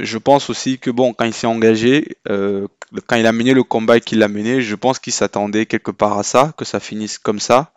je 0.00 0.18
pense 0.18 0.50
aussi 0.50 0.78
que 0.78 0.90
bon 0.90 1.12
quand 1.12 1.24
il 1.24 1.34
s'est 1.34 1.46
engagé, 1.46 2.16
quand 2.26 3.16
il 3.16 3.26
a 3.26 3.32
mené 3.32 3.52
le 3.52 3.62
combat 3.62 4.00
qu'il 4.00 4.18
l'a 4.18 4.28
mené, 4.28 4.62
je 4.62 4.74
pense 4.74 4.98
qu'il 4.98 5.12
s'attendait 5.12 5.66
quelque 5.66 5.90
part 5.90 6.18
à 6.18 6.22
ça, 6.22 6.54
que 6.56 6.64
ça 6.64 6.80
finisse 6.80 7.18
comme 7.18 7.40
ça. 7.40 7.72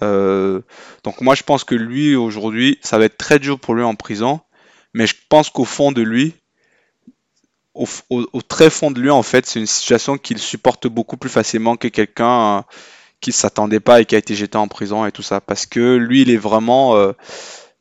donc 0.00 1.20
moi 1.20 1.34
je 1.34 1.42
pense 1.42 1.64
que 1.64 1.74
lui 1.74 2.16
aujourd'hui, 2.16 2.78
ça 2.82 2.98
va 2.98 3.04
être 3.04 3.18
très 3.18 3.38
dur 3.38 3.58
pour 3.60 3.74
lui 3.74 3.82
en 3.82 3.94
prison, 3.94 4.40
mais 4.94 5.06
je 5.06 5.14
pense 5.28 5.50
qu'au 5.50 5.64
fond 5.64 5.92
de 5.92 6.02
lui, 6.02 6.34
au, 7.74 7.86
au, 8.10 8.42
très 8.42 8.70
fond 8.70 8.90
de 8.90 9.00
lui 9.00 9.10
en 9.10 9.22
fait, 9.22 9.46
c'est 9.46 9.60
une 9.60 9.66
situation 9.66 10.16
qu'il 10.16 10.38
supporte 10.38 10.86
beaucoup 10.86 11.16
plus 11.16 11.30
facilement 11.30 11.76
que 11.76 11.88
quelqu'un 11.88 12.64
qui 13.20 13.32
s'attendait 13.32 13.80
pas 13.80 14.00
et 14.00 14.04
qui 14.04 14.14
a 14.14 14.18
été 14.18 14.34
jeté 14.34 14.58
en 14.58 14.68
prison 14.68 15.06
et 15.06 15.12
tout 15.12 15.22
ça. 15.22 15.40
Parce 15.40 15.66
que 15.66 15.96
lui, 15.96 16.22
il 16.22 16.30
est 16.30 16.36
vraiment, 16.36 16.96
euh, 16.96 17.12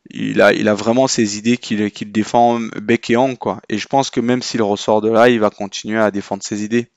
il 0.09 0.41
a, 0.41 0.53
il 0.53 0.67
a 0.67 0.73
vraiment 0.73 1.07
ses 1.07 1.37
idées 1.37 1.57
qu'il 1.57 1.91
qu'il 1.91 2.11
défend 2.11 2.59
bec 2.81 3.09
et 3.09 3.17
ongle, 3.17 3.37
quoi. 3.37 3.61
Et 3.69 3.77
je 3.77 3.87
pense 3.87 4.09
que 4.09 4.19
même 4.19 4.41
s'il 4.41 4.61
ressort 4.61 5.01
de 5.01 5.09
là, 5.09 5.29
il 5.29 5.39
va 5.39 5.49
continuer 5.49 5.99
à 5.99 6.11
défendre 6.11 6.43
ses 6.43 6.63
idées. 6.63 6.87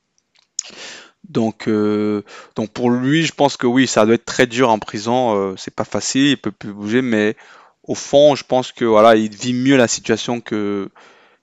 Donc, 1.28 1.68
euh, 1.68 2.22
donc 2.56 2.70
pour 2.70 2.90
lui, 2.90 3.24
je 3.24 3.32
pense 3.32 3.56
que 3.56 3.66
oui, 3.66 3.86
ça 3.86 4.06
doit 4.06 4.14
être 4.14 4.24
très 4.24 4.46
dur 4.46 4.70
en 4.70 4.78
prison. 4.78 5.36
Euh, 5.36 5.54
c'est 5.56 5.74
pas 5.74 5.84
facile, 5.84 6.28
il 6.28 6.36
peut 6.38 6.52
plus 6.52 6.72
bouger, 6.72 7.02
mais 7.02 7.36
au 7.82 7.94
fond, 7.94 8.34
je 8.34 8.44
pense 8.44 8.72
que 8.72 8.84
voilà, 8.84 9.16
il 9.16 9.34
vit 9.34 9.52
mieux 9.54 9.76
la 9.76 9.88
situation 9.88 10.40
que 10.40 10.88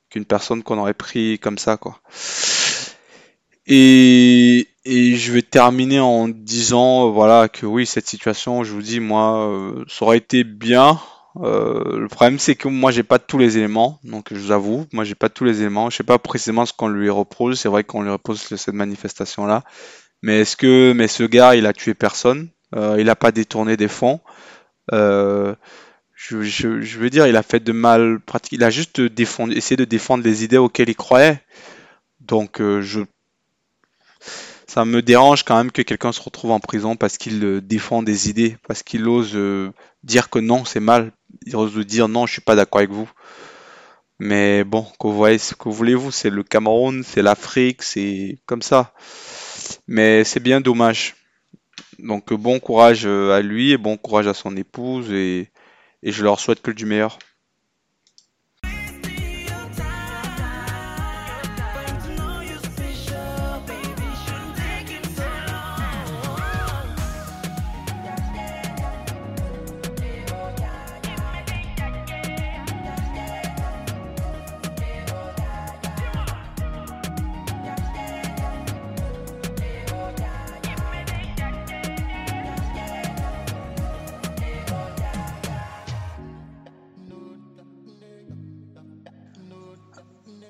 qu'une 0.09 0.25
personne 0.25 0.63
qu'on 0.63 0.77
aurait 0.77 0.93
pris 0.93 1.39
comme 1.39 1.57
ça, 1.57 1.77
quoi. 1.77 1.99
Et, 3.67 4.67
et 4.85 5.15
je 5.15 5.31
vais 5.31 5.41
terminer 5.41 5.99
en 5.99 6.27
disant, 6.27 7.09
voilà, 7.11 7.49
que 7.49 7.65
oui, 7.65 7.85
cette 7.85 8.07
situation, 8.07 8.63
je 8.63 8.71
vous 8.71 8.81
dis, 8.81 8.99
moi, 8.99 9.49
euh, 9.49 9.83
ça 9.87 10.05
aurait 10.05 10.17
été 10.17 10.43
bien. 10.43 10.99
Euh, 11.37 11.99
le 11.99 12.07
problème, 12.07 12.39
c'est 12.39 12.55
que 12.55 12.67
moi, 12.67 12.91
j'ai 12.91 13.03
pas 13.03 13.19
tous 13.19 13.37
les 13.37 13.57
éléments, 13.57 13.99
donc 14.03 14.27
je 14.31 14.39
vous 14.39 14.51
avoue, 14.51 14.85
moi, 14.93 15.03
j'ai 15.03 15.15
pas 15.15 15.29
tous 15.29 15.43
les 15.43 15.61
éléments. 15.61 15.89
Je 15.89 15.97
sais 15.97 16.03
pas 16.03 16.19
précisément 16.19 16.65
ce 16.65 16.73
qu'on 16.73 16.87
lui 16.87 17.09
reproche. 17.09 17.55
C'est 17.55 17.69
vrai 17.69 17.83
qu'on 17.83 18.03
lui 18.03 18.11
reproche 18.11 18.37
cette 18.37 18.73
manifestation-là, 18.73 19.63
mais 20.21 20.41
est-ce 20.41 20.55
que, 20.55 20.93
mais 20.95 21.07
ce 21.07 21.23
gars, 21.23 21.55
il 21.55 21.65
a 21.65 21.73
tué 21.73 21.93
personne? 21.93 22.49
Euh, 22.75 22.97
Il 22.99 23.09
a 23.09 23.15
pas 23.15 23.31
détourné 23.31 23.77
des 23.77 23.87
fonds? 23.87 24.21
Euh, 24.93 25.55
je, 26.13 26.41
je, 26.41 26.81
je, 26.81 26.99
veux 26.99 27.09
dire, 27.09 27.27
il 27.27 27.35
a 27.35 27.43
fait 27.43 27.59
de 27.59 27.71
mal 27.71 28.19
pratique. 28.19 28.53
Il 28.53 28.63
a 28.63 28.69
juste 28.69 29.01
défendu, 29.01 29.55
essayé 29.55 29.77
de 29.77 29.85
défendre 29.85 30.23
les 30.23 30.43
idées 30.43 30.57
auxquelles 30.57 30.89
il 30.89 30.95
croyait. 30.95 31.41
Donc, 32.21 32.61
euh, 32.61 32.81
je 32.81 33.01
ça 34.67 34.85
me 34.85 35.01
dérange 35.01 35.43
quand 35.43 35.57
même 35.57 35.71
que 35.71 35.81
quelqu'un 35.81 36.11
se 36.11 36.21
retrouve 36.21 36.51
en 36.51 36.59
prison 36.59 36.95
parce 36.95 37.17
qu'il 37.17 37.43
euh, 37.43 37.61
défend 37.61 38.03
des 38.03 38.29
idées, 38.29 38.57
parce 38.67 38.83
qu'il 38.83 39.07
ose 39.07 39.31
euh, 39.35 39.71
dire 40.03 40.29
que 40.29 40.39
non, 40.39 40.65
c'est 40.65 40.79
mal. 40.79 41.11
Il 41.45 41.55
ose 41.55 41.77
dire 41.85 42.07
non, 42.07 42.25
je 42.25 42.33
suis 42.33 42.41
pas 42.41 42.55
d'accord 42.55 42.79
avec 42.79 42.91
vous. 42.91 43.09
Mais 44.19 44.63
bon, 44.63 44.83
que 44.99 45.07
vous 45.07 45.15
voyez 45.15 45.37
ce 45.37 45.55
que 45.55 45.69
voulez-vous, 45.69 46.11
c'est 46.11 46.29
le 46.29 46.43
Cameroun, 46.43 47.03
c'est 47.03 47.21
l'Afrique, 47.21 47.83
c'est 47.83 48.39
comme 48.45 48.61
ça. 48.61 48.93
Mais 49.87 50.23
c'est 50.23 50.39
bien 50.39 50.61
dommage. 50.61 51.15
Donc 51.99 52.33
bon 52.33 52.59
courage 52.59 53.05
euh, 53.05 53.31
à 53.31 53.41
lui 53.41 53.71
et 53.71 53.77
bon 53.77 53.97
courage 53.97 54.27
à 54.27 54.33
son 54.33 54.55
épouse 54.57 55.11
et, 55.11 55.51
et 56.03 56.11
je 56.11 56.23
leur 56.23 56.39
souhaite 56.39 56.61
que 56.61 56.71
du 56.71 56.85
meilleur. 56.85 57.19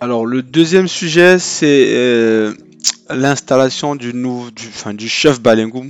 Alors 0.02 0.26
le 0.26 0.42
deuxième 0.44 0.88
sujet, 0.88 1.40
c'est 1.40 1.88
euh, 1.96 2.54
l'installation 3.10 3.96
du, 3.96 4.14
nouveau, 4.14 4.50
chef 5.08 5.42
Balengou. 5.42 5.86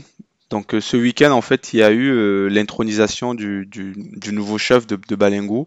Donc 0.52 0.76
euh, 0.76 0.82
ce 0.82 0.96
week-end, 0.96 1.32
en 1.32 1.42
fait, 1.42 1.74
il 1.74 1.80
y 1.80 1.84
a 1.84 1.90
eu 1.90 2.12
euh, 2.12 2.48
l'intronisation 2.48 3.34
du, 3.34 3.68
nouveau 4.32 4.58
chef 4.60 4.86
de, 4.86 4.96
de. 4.96 5.66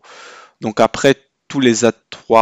Donc 0.60 0.80
après 0.80 1.16
tous 1.48 1.60
les 1.60 1.74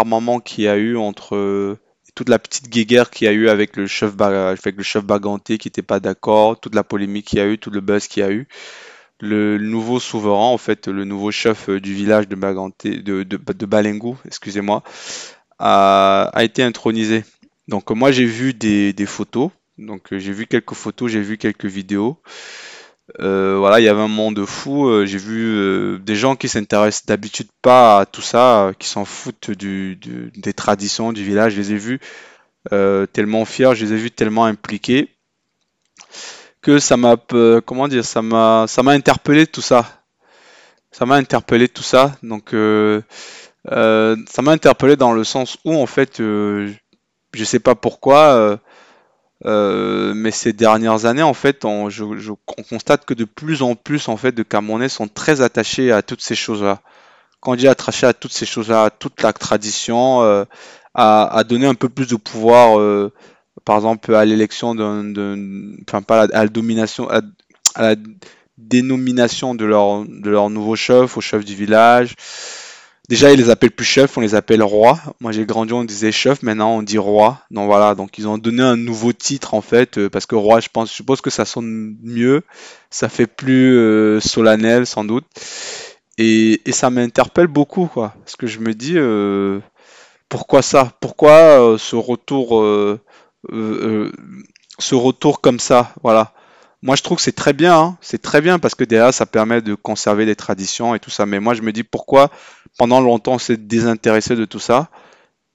moments 0.05 0.41
qu'il 0.41 0.65
y 0.65 0.69
a 0.69 0.77
eu 0.77 0.97
entre 0.97 1.79
toute 2.15 2.29
la 2.29 2.39
petite 2.39 2.69
guéguerre 2.69 3.11
qu'il 3.11 3.27
y 3.27 3.29
a 3.29 3.33
eu 3.33 3.49
avec 3.49 3.77
le 3.77 3.87
chef, 3.87 4.21
avec 4.21 4.77
le 4.77 4.83
chef 4.83 5.03
Baganté 5.05 5.57
qui 5.57 5.69
n'était 5.69 5.83
pas 5.83 6.01
d'accord, 6.01 6.61
toute 6.61 6.75
la 6.75 6.85
polémique 6.85 7.29
qu'il 7.29 7.39
y 7.39 7.43
a 7.43 7.47
eu, 7.47 7.59
tout 7.59 7.71
le 7.71 7.81
buzz 7.81 8.07
qu'il 8.07 8.23
y 8.23 8.27
a 8.27 8.31
eu, 8.31 8.49
le 9.21 9.59
nouveau 9.59 9.99
souverain, 9.99 10.49
en 10.49 10.59
fait, 10.59 10.89
le 10.89 11.05
nouveau 11.05 11.31
chef 11.31 11.71
du 11.71 11.95
village 11.95 12.29
de 12.29 12.37
Baganté, 12.37 12.99
de, 12.99 13.23
de, 13.23 13.39
excusez-moi, 14.27 14.83
a, 15.59 16.31
été 16.41 16.63
intronisé. 16.63 17.25
Donc 17.69 17.91
moi 17.91 18.13
j'ai 18.13 18.25
vu 18.25 18.55
des, 18.55 18.95
photos, 19.07 19.51
donc 19.79 20.13
euh, 20.13 20.19
j'ai 20.19 20.33
vu 20.33 20.47
quelques 20.47 20.75
photos, 20.75 21.11
j'ai 21.11 21.21
vu 21.21 21.39
quelques 21.39 21.67
vidéos. 21.67 22.19
Euh, 23.21 23.57
voilà, 23.59 23.81
il 23.81 23.85
y 23.85 23.89
avait 23.89 24.01
un 24.01 24.09
monde 24.09 24.45
fou. 24.45 24.89
Euh, 24.89 25.07
j'ai 25.07 25.19
vu 25.19 25.99
des 26.01 26.17
gens 26.17 26.37
qui 26.37 26.49
s'intéressent 26.49 27.07
d'habitude 27.07 27.49
pas 27.63 28.01
à 28.01 28.07
tout 28.07 28.23
ça, 28.23 28.73
qui 28.79 28.89
s'en 28.89 29.05
foutent 29.05 29.51
des 29.51 30.53
traditions 30.55 31.13
du 31.13 31.25
village. 31.25 31.55
Je 31.55 31.61
les 31.61 31.73
ai 31.73 31.77
vus 31.77 32.01
tellement 33.13 33.45
fiers, 33.45 33.75
je 33.75 33.85
les 33.85 33.93
ai 33.93 33.97
vus 33.97 34.11
tellement 34.11 34.45
impliqués 34.45 35.09
que 36.63 36.81
ça 36.81 36.97
m'a, 36.97 37.17
comment 37.65 37.87
dire, 37.87 38.05
ça 38.05 38.23
m'a, 38.23 38.67
ça 38.67 38.83
m'a 38.83 38.93
interpellé 38.93 39.47
tout 39.47 39.63
ça. 39.63 40.03
Ça 40.91 41.07
m'a 41.07 41.17
interpellé 41.17 41.69
tout 41.69 41.83
ça. 41.83 42.17
Donc 42.23 42.55
euh, 43.73 44.17
ça 44.31 44.43
m'a 44.43 44.53
interpellé 44.53 44.97
dans 44.97 45.13
le 45.13 45.25
sens 45.25 45.59
où 45.65 45.75
en 45.75 45.87
fait, 45.87 46.21
euh, 46.21 46.73
je 47.35 47.45
sais 47.45 47.59
pas 47.59 47.75
pourquoi, 47.75 48.59
euh, 49.45 50.15
mais 50.15 50.31
ces 50.31 50.53
dernières 50.53 51.05
années 51.05 51.23
en 51.23 51.35
fait, 51.35 51.65
on, 51.65 51.91
je, 51.91 52.33
constate 52.45 53.05
que 53.05 53.15
de 53.15 53.25
plus 53.25 53.63
en 53.63 53.75
plus 53.75 54.09
en 54.09 54.17
fait 54.17 54.33
de 54.33 54.43
Camerounais 54.43 54.89
sont 54.89 55.09
très 55.09 55.41
attachés 55.41 55.93
à 55.93 56.03
toutes 56.03 56.23
ces 56.23 56.35
choses-là. 56.37 56.81
Quand 57.41 57.53
on 57.53 57.57
dit 57.57 57.69
attaché 57.69 58.07
à 58.07 58.13
toutes 58.13 58.33
ces 58.33 58.47
choses-là, 58.47 58.85
à 58.85 58.91
toute 58.91 59.23
la 59.23 59.33
tradition, 59.33 60.47
à, 60.95 61.45
donner 61.45 61.67
un 61.67 61.75
peu 61.75 61.89
plus 61.89 62.07
de 62.09 62.17
pouvoir, 62.17 62.79
par 63.65 63.77
exemple 63.77 64.15
à 64.15 64.25
l'élection 64.25 64.75
d'un, 64.75 65.13
enfin 65.89 66.03
pas 66.03 66.23
à 66.23 66.45
la, 66.45 66.49
domination, 66.49 67.11
à, 67.11 67.21
la 67.77 67.95
dénomination 68.59 69.55
de 69.55 69.65
leur 69.65 70.05
de 70.07 70.31
leur 70.31 70.51
nouveau 70.51 70.77
chef, 70.77 71.17
au 71.17 71.21
chef 71.21 71.45
du 71.45 71.55
village. 71.55 72.15
Déjà, 73.09 73.33
ils 73.33 73.39
les 73.39 73.51
appellent 73.51 73.71
plus 73.71 73.85
chef, 73.85 74.19
on 74.19 74.21
les 74.21 74.35
appelle 74.35 74.63
roi. 74.63 74.99
Moi, 75.21 75.31
j'ai 75.31 75.47
grandi, 75.47 75.73
on 75.73 75.85
disait 75.85 76.11
chef, 76.11 76.43
maintenant 76.43 76.77
on 76.77 76.83
dit 76.83 76.99
roi. 76.99 77.41
Donc 77.53 77.67
voilà, 77.67 77.95
donc 77.95 78.19
ils 78.19 78.27
ont 78.27 78.37
donné 78.37 78.63
un 78.63 78.77
nouveau 78.77 79.13
titre 79.13 79.55
en 79.55 79.61
fait, 79.61 79.99
euh, 79.99 80.11
parce 80.11 80.27
que 80.27 80.35
roi, 80.35 80.59
je 80.59 80.69
pense, 80.73 80.91
je 80.91 80.95
suppose 80.95 81.21
que 81.21 81.31
ça 81.31 81.45
sonne 81.45 81.97
mieux, 82.03 82.43
ça 82.91 83.09
fait 83.09 83.29
plus 83.29 83.77
euh, 83.77 84.19
solennel 84.21 84.87
sans 84.87 85.05
doute. 85.05 85.25
Et, 86.19 86.61
ça 86.73 86.91
m'interpelle 86.91 87.47
beaucoup, 87.47 87.87
quoi, 87.87 88.15
parce 88.25 88.37
que 88.37 88.47
je 88.47 88.59
me 88.59 88.75
dis, 88.75 88.95
euh, 88.97 89.61
pourquoi 90.29 90.63
ça? 90.63 90.93
Pourquoi 91.01 91.77
ce 91.79 91.95
retour, 91.95 92.65
ce 93.49 94.95
retour 94.95 95.41
comme 95.41 95.61
ça? 95.61 95.95
Voilà. 96.03 96.33
Moi, 96.87 96.95
je 96.95 97.03
trouve 97.03 97.17
que 97.17 97.23
c'est 97.25 97.33
très 97.33 97.53
bien, 97.53 97.77
hein. 97.77 97.99
c'est 98.01 98.23
très 98.23 98.41
bien 98.41 98.61
parce 98.61 98.77
que 98.77 98.85
derrière, 98.85 99.13
ça 99.13 99.27
permet 99.27 99.61
de 99.61 99.75
conserver 99.75 100.25
les 100.25 100.37
traditions 100.37 100.95
et 100.95 101.01
tout 101.01 101.11
ça. 101.11 101.27
Mais 101.27 101.41
moi, 101.41 101.53
je 101.53 101.63
me 101.63 101.73
dis 101.73 101.83
pourquoi 101.83 102.31
pendant 102.79 103.01
longtemps, 103.01 103.33
on 103.33 103.39
s'est 103.41 103.57
désintéressé 103.57 104.37
de 104.37 104.45
tout 104.45 104.61
ça? 104.61 104.89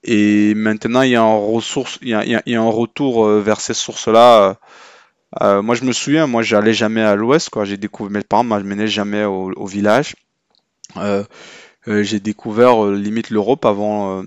Et 0.04 0.52
maintenant, 0.54 1.00
il 1.00 1.08
y 1.12 1.16
a 1.16 1.22
un, 1.22 2.68
retour 2.68 3.24
euh, 3.24 3.40
vers 3.40 3.62
ces 3.62 3.72
sources-là. 3.72 4.58
Euh, 5.40 5.62
moi, 5.62 5.74
je 5.74 5.84
me 5.84 5.92
souviens, 5.92 6.26
moi, 6.26 6.42
j'allais 6.42 6.74
jamais 6.74 7.00
à 7.00 7.14
l'ouest. 7.14 7.48
J'ai 7.64 7.78
découvert, 7.78 8.10
mes 8.12 8.22
parents 8.22 8.44
m'amenaient 8.44 8.86
jamais 8.86 9.24
au, 9.24 9.66
village. 9.66 10.16
Euh, 10.98 11.24
j'ai 11.86 12.20
découvert 12.20 12.84
limite 12.84 13.30
l'Europe 13.30 13.64
avant 13.64 14.22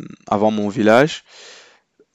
mon 0.51 0.69
village. 0.69 1.23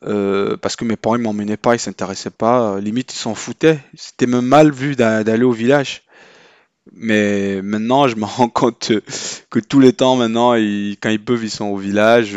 Euh, 0.07 0.57
parce 0.57 0.77
que 0.77 0.85
mes 0.85 0.97
parents 0.97 1.17
ils 1.17 1.23
m'emmenaient 1.23 1.57
pas, 1.59 1.75
ils 1.75 1.79
s'intéressaient 1.79 2.31
pas, 2.31 2.73
euh, 2.73 2.81
limite 2.81 3.13
ils 3.13 3.19
s'en 3.19 3.35
foutaient. 3.35 3.79
C'était 3.95 4.27
même 4.27 4.47
mal 4.47 4.71
vu 4.73 4.97
d'aller 4.97 5.45
au 5.45 5.53
village. 5.53 6.03
Mais 6.93 7.61
maintenant, 7.63 8.09
je 8.09 8.17
me 8.17 8.25
rends 8.27 8.49
compte 8.49 8.93
que 9.51 9.61
tous 9.61 9.81
les 9.81 9.93
temps, 9.93 10.17
maintenant, 10.17 10.53
quand 10.55 11.11
ils 11.11 11.23
peuvent, 11.25 11.45
ils 11.45 11.51
sont 11.51 11.67
au 11.67 11.77
village. 11.77 12.37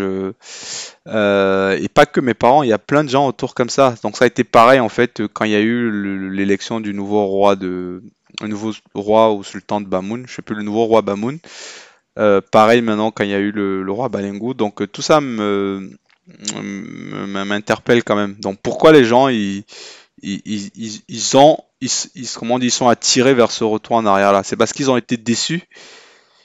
Euh, 1.08 1.78
et 1.78 1.90
pas 1.90 2.06
que 2.06 2.20
mes 2.20 2.34
parents, 2.34 2.64
il 2.64 2.70
y 2.70 2.74
a 2.74 2.80
plein 2.80 3.04
de 3.04 3.10
gens 3.10 3.28
autour 3.28 3.56
comme 3.56 3.70
ça. 3.70 3.96
Donc 4.04 4.18
ça 4.18 4.26
a 4.26 4.28
été 4.28 4.44
pareil 4.44 4.80
en 4.80 4.90
fait 4.90 5.24
quand 5.34 5.46
il 5.46 5.52
y 5.52 5.56
a 5.56 5.62
eu 5.62 6.30
l'élection 6.32 6.80
du 6.82 6.94
nouveau 6.94 7.26
roi 7.26 7.56
de, 7.56 8.04
un 8.42 8.48
nouveau 8.48 8.74
roi 8.94 9.34
ou 9.34 9.44
sultan 9.44 9.82
de 9.82 9.88
Bamoun, 9.88 10.26
je 10.28 10.34
sais 10.34 10.42
plus 10.42 10.56
le 10.56 10.64
nouveau 10.64 10.86
roi 10.86 11.02
Bamoun. 11.02 11.40
pareil 12.52 12.82
maintenant 12.82 13.12
quand 13.12 13.24
il 13.24 13.32
y 13.32 13.34
a 13.34 13.40
eu 13.40 13.52
le, 13.52 13.84
le 13.84 13.92
roi 13.92 14.10
Balengou. 14.10 14.54
Donc 14.54 14.92
tout 14.92 15.02
ça 15.02 15.22
me, 15.22 15.92
m'interpelle 16.62 18.04
quand 18.04 18.16
même. 18.16 18.36
Donc 18.36 18.60
pourquoi 18.62 18.92
les 18.92 19.06
gens 19.06 19.28
ils, 19.28 19.64
ils, 20.22 20.42
ils, 20.46 21.02
ils 21.08 21.38
ont 21.38 21.58
ils, 21.82 22.28
comment 22.36 22.60
ils 22.60 22.72
sont 22.72 22.88
attirés 22.88 23.34
vers 23.34 23.52
ce 23.52 23.64
retour 23.64 23.96
en 23.98 24.06
arrière 24.06 24.32
là 24.32 24.44
C'est 24.44 24.56
parce 24.56 24.74
qu'ils 24.74 24.90
ont 24.90 24.98
été 24.98 25.18
déçus? 25.18 25.64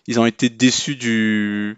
Ils 0.07 0.19
ont 0.19 0.27
été 0.27 0.49
déçus 0.49 0.97
du, 0.97 1.77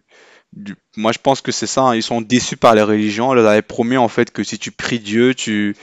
moi 0.96 1.12
je 1.12 1.18
pense 1.18 1.40
que 1.40 1.52
c'est 1.52 1.66
ça. 1.66 1.82
Hein. 1.82 1.94
Ils 1.96 2.02
sont 2.02 2.20
déçus 2.20 2.56
par 2.56 2.74
les 2.74 2.82
religions. 2.82 3.30
On 3.30 3.34
leur 3.34 3.48
avait 3.48 3.62
promis 3.62 3.96
en 3.96 4.08
fait 4.08 4.30
que 4.30 4.44
si 4.44 4.58
tu 4.58 4.70
pries 4.70 5.00
Dieu, 5.00 5.34
tu 5.34 5.76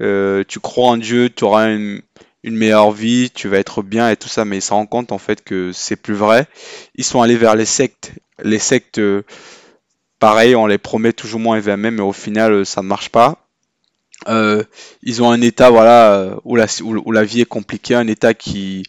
euh, 0.00 0.44
tu 0.46 0.60
crois 0.60 0.88
en 0.90 0.96
Dieu, 0.96 1.30
tu 1.30 1.44
auras 1.44 1.70
une, 1.72 2.00
une 2.42 2.56
meilleure 2.56 2.92
vie, 2.92 3.30
tu 3.30 3.48
vas 3.48 3.58
être 3.58 3.82
bien 3.82 4.10
et 4.10 4.16
tout 4.16 4.28
ça, 4.28 4.44
mais 4.44 4.58
ils 4.58 4.62
se 4.62 4.72
rendent 4.72 4.88
compte 4.88 5.12
en 5.12 5.18
fait 5.18 5.42
que 5.42 5.72
c'est 5.72 5.96
plus 5.96 6.14
vrai. 6.14 6.46
Ils 6.94 7.04
sont 7.04 7.22
allés 7.22 7.36
vers 7.36 7.56
les 7.56 7.66
sectes. 7.66 8.12
Les 8.42 8.58
sectes, 8.58 8.98
euh, 8.98 9.22
pareil, 10.20 10.54
on 10.54 10.66
les 10.66 10.78
promet 10.78 11.12
toujours 11.12 11.40
moins 11.40 11.56
évidemment, 11.56 11.90
mais 11.90 12.02
au 12.02 12.12
final, 12.12 12.52
euh, 12.52 12.64
ça 12.64 12.82
ne 12.82 12.86
marche 12.86 13.08
pas. 13.08 13.48
Euh, 14.28 14.62
ils 15.02 15.22
ont 15.22 15.30
un 15.30 15.40
état 15.40 15.70
voilà 15.70 16.12
euh, 16.12 16.36
où 16.44 16.54
la, 16.54 17.24
vie 17.24 17.40
est 17.40 17.46
compliquée, 17.46 17.94
un 17.94 18.06
état 18.06 18.34
qui, 18.34 18.84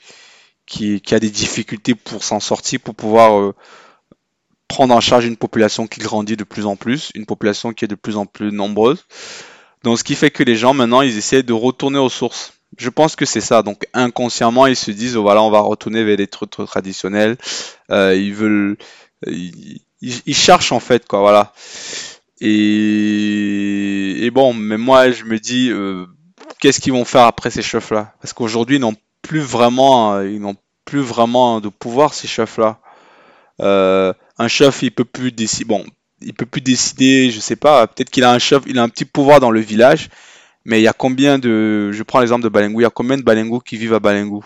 a 1.12 1.20
des 1.20 1.30
difficultés 1.30 1.96
pour 1.96 2.24
s'en 2.24 2.42
sortir, 2.42 2.82
pour 2.82 2.94
pouvoir 2.94 3.54
prendre 4.68 4.94
en 4.94 5.00
charge 5.00 5.26
une 5.26 5.38
population 5.38 5.88
qui 5.88 6.02
grandit 6.02 6.36
de 6.36 6.44
plus 6.44 6.66
en 6.66 6.76
plus, 6.76 7.12
une 7.16 7.26
population 7.26 7.72
qui 7.72 7.86
est 7.86 7.88
de 7.88 7.96
plus 7.96 8.18
en 8.18 8.26
plus 8.26 8.52
nombreuse. 8.52 9.06
Donc 9.84 9.98
ce 9.98 10.04
qui 10.04 10.16
fait 10.16 10.32
que 10.32 10.44
les 10.44 10.56
gens 10.56 10.74
maintenant 10.74 11.02
ils 11.02 11.18
essaient 11.18 11.44
de 11.44 11.54
retourner 11.54 11.98
aux 11.98 12.10
sources. 12.10 12.54
Je 12.78 12.90
pense 12.90 13.16
que 13.16 13.26
c'est 13.26 13.42
ça. 13.42 13.64
Donc 13.64 13.86
inconsciemment 13.94 14.68
ils 14.68 14.76
se 14.76 14.92
disent 14.92 15.16
oh, 15.16 15.22
voilà 15.22 15.42
on 15.44 15.50
va 15.50 15.62
retourner 15.62 16.04
vers 16.04 16.18
les 16.18 16.28
trucs 16.28 16.52
traditionnels. 16.52 17.38
Ils 17.90 18.34
veulent, 18.34 18.78
ils, 20.02 20.36
cherchent 20.36 20.72
en 20.72 20.80
fait 20.80 21.08
quoi 21.08 21.20
voilà. 21.20 21.54
Et, 22.40 24.30
bon 24.34 24.54
mais 24.54 24.78
moi 24.78 25.12
je 25.12 25.26
me 25.26 25.38
dis 25.40 25.70
euh, 25.70 26.06
qu'est-ce 26.60 26.82
qu'ils 26.82 26.94
vont 26.94 27.06
faire 27.06 27.24
après 27.24 27.52
ces 27.52 27.62
chefs 27.62 27.92
là 27.92 28.14
Parce 28.22 28.34
qu'aujourd'hui 28.34 28.78
ils 28.78 28.82
n'ont 28.82 28.96
plus 29.22 29.42
vraiment 29.42 30.22
ils 30.22 30.40
n'ont 30.40 30.56
plus 30.86 31.02
vraiment 31.02 31.62
de 31.62 31.70
pouvoir 31.70 32.14
ces 32.14 32.28
chefs 32.28 32.58
là. 32.58 32.80
Euh, 33.62 34.14
un 34.38 34.48
chef, 34.48 34.82
il 34.82 34.92
peut 34.92 35.06
plus 35.06 35.32
décider. 35.32 35.66
Bon, 35.66 35.86
il 36.22 36.34
peut 36.34 36.46
plus 36.46 36.62
décider. 36.62 37.32
Je 37.32 37.40
sais 37.40 37.56
pas. 37.56 37.88
Peut-être 37.88 38.10
qu'il 38.10 38.24
a 38.24 38.32
un 38.32 38.40
chef, 38.40 38.64
il 38.68 38.78
a 38.80 38.84
un 38.84 38.90
petit 38.90 39.06
pouvoir 39.06 39.40
dans 39.40 39.52
le 39.52 39.60
village. 39.60 40.10
Mais 40.66 40.80
il 40.80 40.84
y 40.84 40.88
a 40.88 40.94
combien 40.94 41.40
de. 41.40 41.92
Je 41.92 42.04
prends 42.04 42.20
l'exemple 42.20 42.44
de 42.44 42.50
Balengou. 42.50 42.82
Il 42.82 42.84
y 42.84 42.88
a 42.88 42.92
combien 42.92 43.18
de 43.18 43.24
Balengou 43.24 43.60
qui 43.60 43.78
vivent 43.78 43.94
à 43.94 44.00
Balengou 44.00 44.46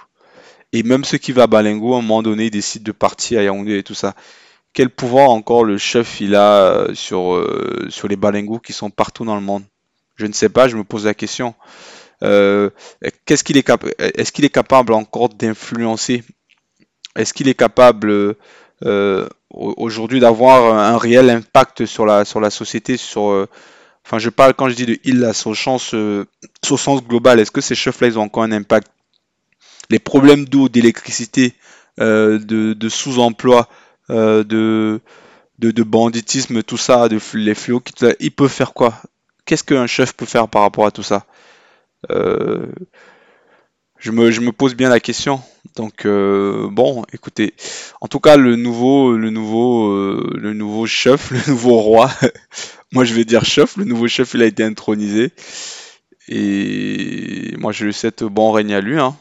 Et 0.71 0.83
même 0.83 1.03
ceux 1.03 1.17
qui 1.17 1.31
vivent 1.31 1.41
à 1.41 1.47
Balengou, 1.47 1.93
à 1.93 1.97
un 1.97 2.01
moment 2.01 2.23
donné, 2.23 2.45
ils 2.45 2.51
décident 2.51 2.83
de 2.83 2.91
partir 2.91 3.39
à 3.39 3.43
Yaoundé 3.43 3.77
et 3.77 3.83
tout 3.83 3.93
ça. 3.95 4.15
Quel 4.75 4.91
pouvoir 4.91 5.31
encore 5.31 5.63
le 5.63 5.79
chef 5.79 6.21
il 6.21 6.35
a 6.35 6.57
euh, 6.57 6.93
sur, 6.93 7.33
euh, 7.33 7.87
sur 7.89 8.07
les 8.07 8.15
Balengou 8.15 8.59
qui 8.59 8.73
sont 8.73 8.91
partout 8.91 9.25
dans 9.25 9.35
le 9.35 9.41
monde? 9.41 9.63
Je 10.15 10.27
ne 10.27 10.33
sais 10.33 10.49
pas. 10.49 10.67
Je 10.67 10.77
me 10.77 10.83
pose 10.83 11.05
la 11.05 11.15
question. 11.15 11.55
qu'est-ce 12.21 13.43
qu'il 13.43 13.57
est, 13.57 13.67
est-ce 13.99 14.31
qu'il 14.31 14.45
est 14.45 14.49
capable 14.49 14.93
encore 14.93 15.29
d'influencer? 15.29 16.23
Est-ce 17.15 17.33
qu'il 17.33 17.47
est 17.47 17.55
capable 17.55 18.35
euh, 18.83 19.27
aujourd'hui 19.51 20.19
d'avoir 20.19 20.77
un 20.77 20.97
réel 20.97 21.29
impact 21.29 21.85
sur 21.85 22.05
la, 22.05 22.25
sur 22.25 22.39
la 22.39 22.49
société, 22.49 22.97
sur... 22.97 23.29
Euh, 23.29 23.47
enfin, 24.05 24.19
je 24.19 24.29
parle 24.29 24.53
quand 24.53 24.69
je 24.69 24.75
dis 24.75 24.85
de 24.85 24.99
il, 25.05 25.19
là, 25.19 25.33
sur, 25.33 25.55
sens, 25.55 25.93
euh, 25.93 26.25
sens 26.61 27.01
global. 27.03 27.39
Est-ce 27.39 27.51
que 27.51 27.61
ces 27.61 27.75
chefs-là, 27.75 28.07
ils 28.07 28.19
ont 28.19 28.23
encore 28.23 28.43
un 28.43 28.51
impact? 28.51 28.87
Les 29.89 29.99
problèmes 29.99 30.45
d'eau, 30.45 30.67
d'électricité, 30.67 31.53
de 31.99 32.89
sous-emploi, 32.89 33.69
de, 34.09 35.01
de, 35.59 35.83
banditisme, 35.83 36.63
tout 36.63 36.77
ça, 36.77 37.09
de, 37.09 37.19
les 37.33 37.55
fléaux, 37.55 37.81
ils 38.19 38.31
peuvent 38.31 38.49
faire 38.49 38.73
quoi? 38.73 39.01
Qu'est-ce 39.45 39.63
qu'un 39.63 39.87
chef 39.87 40.13
peut 40.13 40.25
faire 40.25 40.47
par 40.47 40.61
rapport 40.63 40.85
à 40.85 40.91
tout 40.91 41.03
ça? 41.03 41.25
Je 44.05 44.11
me, 44.11 44.29
je 44.29 44.41
me 44.41 44.51
pose 44.51 44.75
bien 44.75 44.89
la 44.89 44.99
question. 44.99 45.41
Donc 45.75 46.05
euh, 46.05 46.67
bon, 46.69 47.03
écoutez, 47.11 47.53
en 48.01 48.07
tout 48.07 48.19
cas 48.19 48.37
le 48.37 48.55
nouveau, 48.55 49.13
le 49.17 49.29
nouveau, 49.29 49.91
euh, 49.91 50.31
le 50.35 50.53
nouveau 50.53 50.85
chef, 50.85 51.31
le 51.47 51.51
nouveau 51.51 51.79
roi. 51.79 52.11
moi 52.91 53.03
je 53.03 53.13
vais 53.13 53.25
dire 53.25 53.45
chef. 53.45 53.77
Le 53.77 53.83
nouveau 53.83 54.07
chef, 54.07 54.33
il 54.35 54.43
a 54.43 54.45
été 54.45 54.63
intronisé. 54.63 55.31
Et 56.27 57.55
moi 57.57 57.71
je 57.71 57.85
lui 57.85 57.93
souhaite 57.93 58.23
bon 58.23 58.51
règne 58.51 58.75
à 58.75 58.81
lui. 58.81 58.99
Hein. 58.99 59.15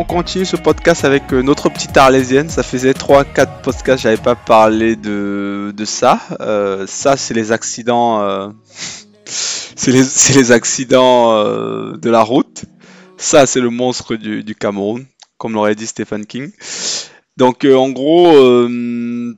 On 0.00 0.04
continue 0.04 0.46
ce 0.46 0.56
podcast 0.56 1.04
avec 1.04 1.30
euh, 1.34 1.42
notre 1.42 1.68
petite 1.68 1.94
arlésienne. 1.94 2.48
Ça 2.48 2.62
faisait 2.62 2.92
3-4 2.92 3.60
podcasts, 3.60 4.02
j'avais 4.02 4.16
pas 4.16 4.34
parlé 4.34 4.96
de, 4.96 5.74
ça. 5.84 6.18
Euh, 6.40 6.86
ça, 6.86 7.18
c'est 7.18 7.34
les 7.34 7.52
accidents. 7.52 8.22
Euh, 8.22 8.48
c'est 9.26 9.92
les, 9.92 10.52
accidents 10.52 11.44
de 11.44 12.10
la 12.10 12.22
route. 12.22 12.64
Ça, 13.18 13.44
c'est 13.44 13.60
le 13.60 13.68
monstre 13.68 14.16
du, 14.16 14.54
Cameroun, 14.54 15.04
comme 15.36 15.52
l'aurait 15.52 15.74
dit 15.74 15.86
Stephen 15.86 16.24
King. 16.24 16.50
Donc, 17.36 17.66
en 17.66 17.90
gros, 17.90 18.66
il 18.66 19.36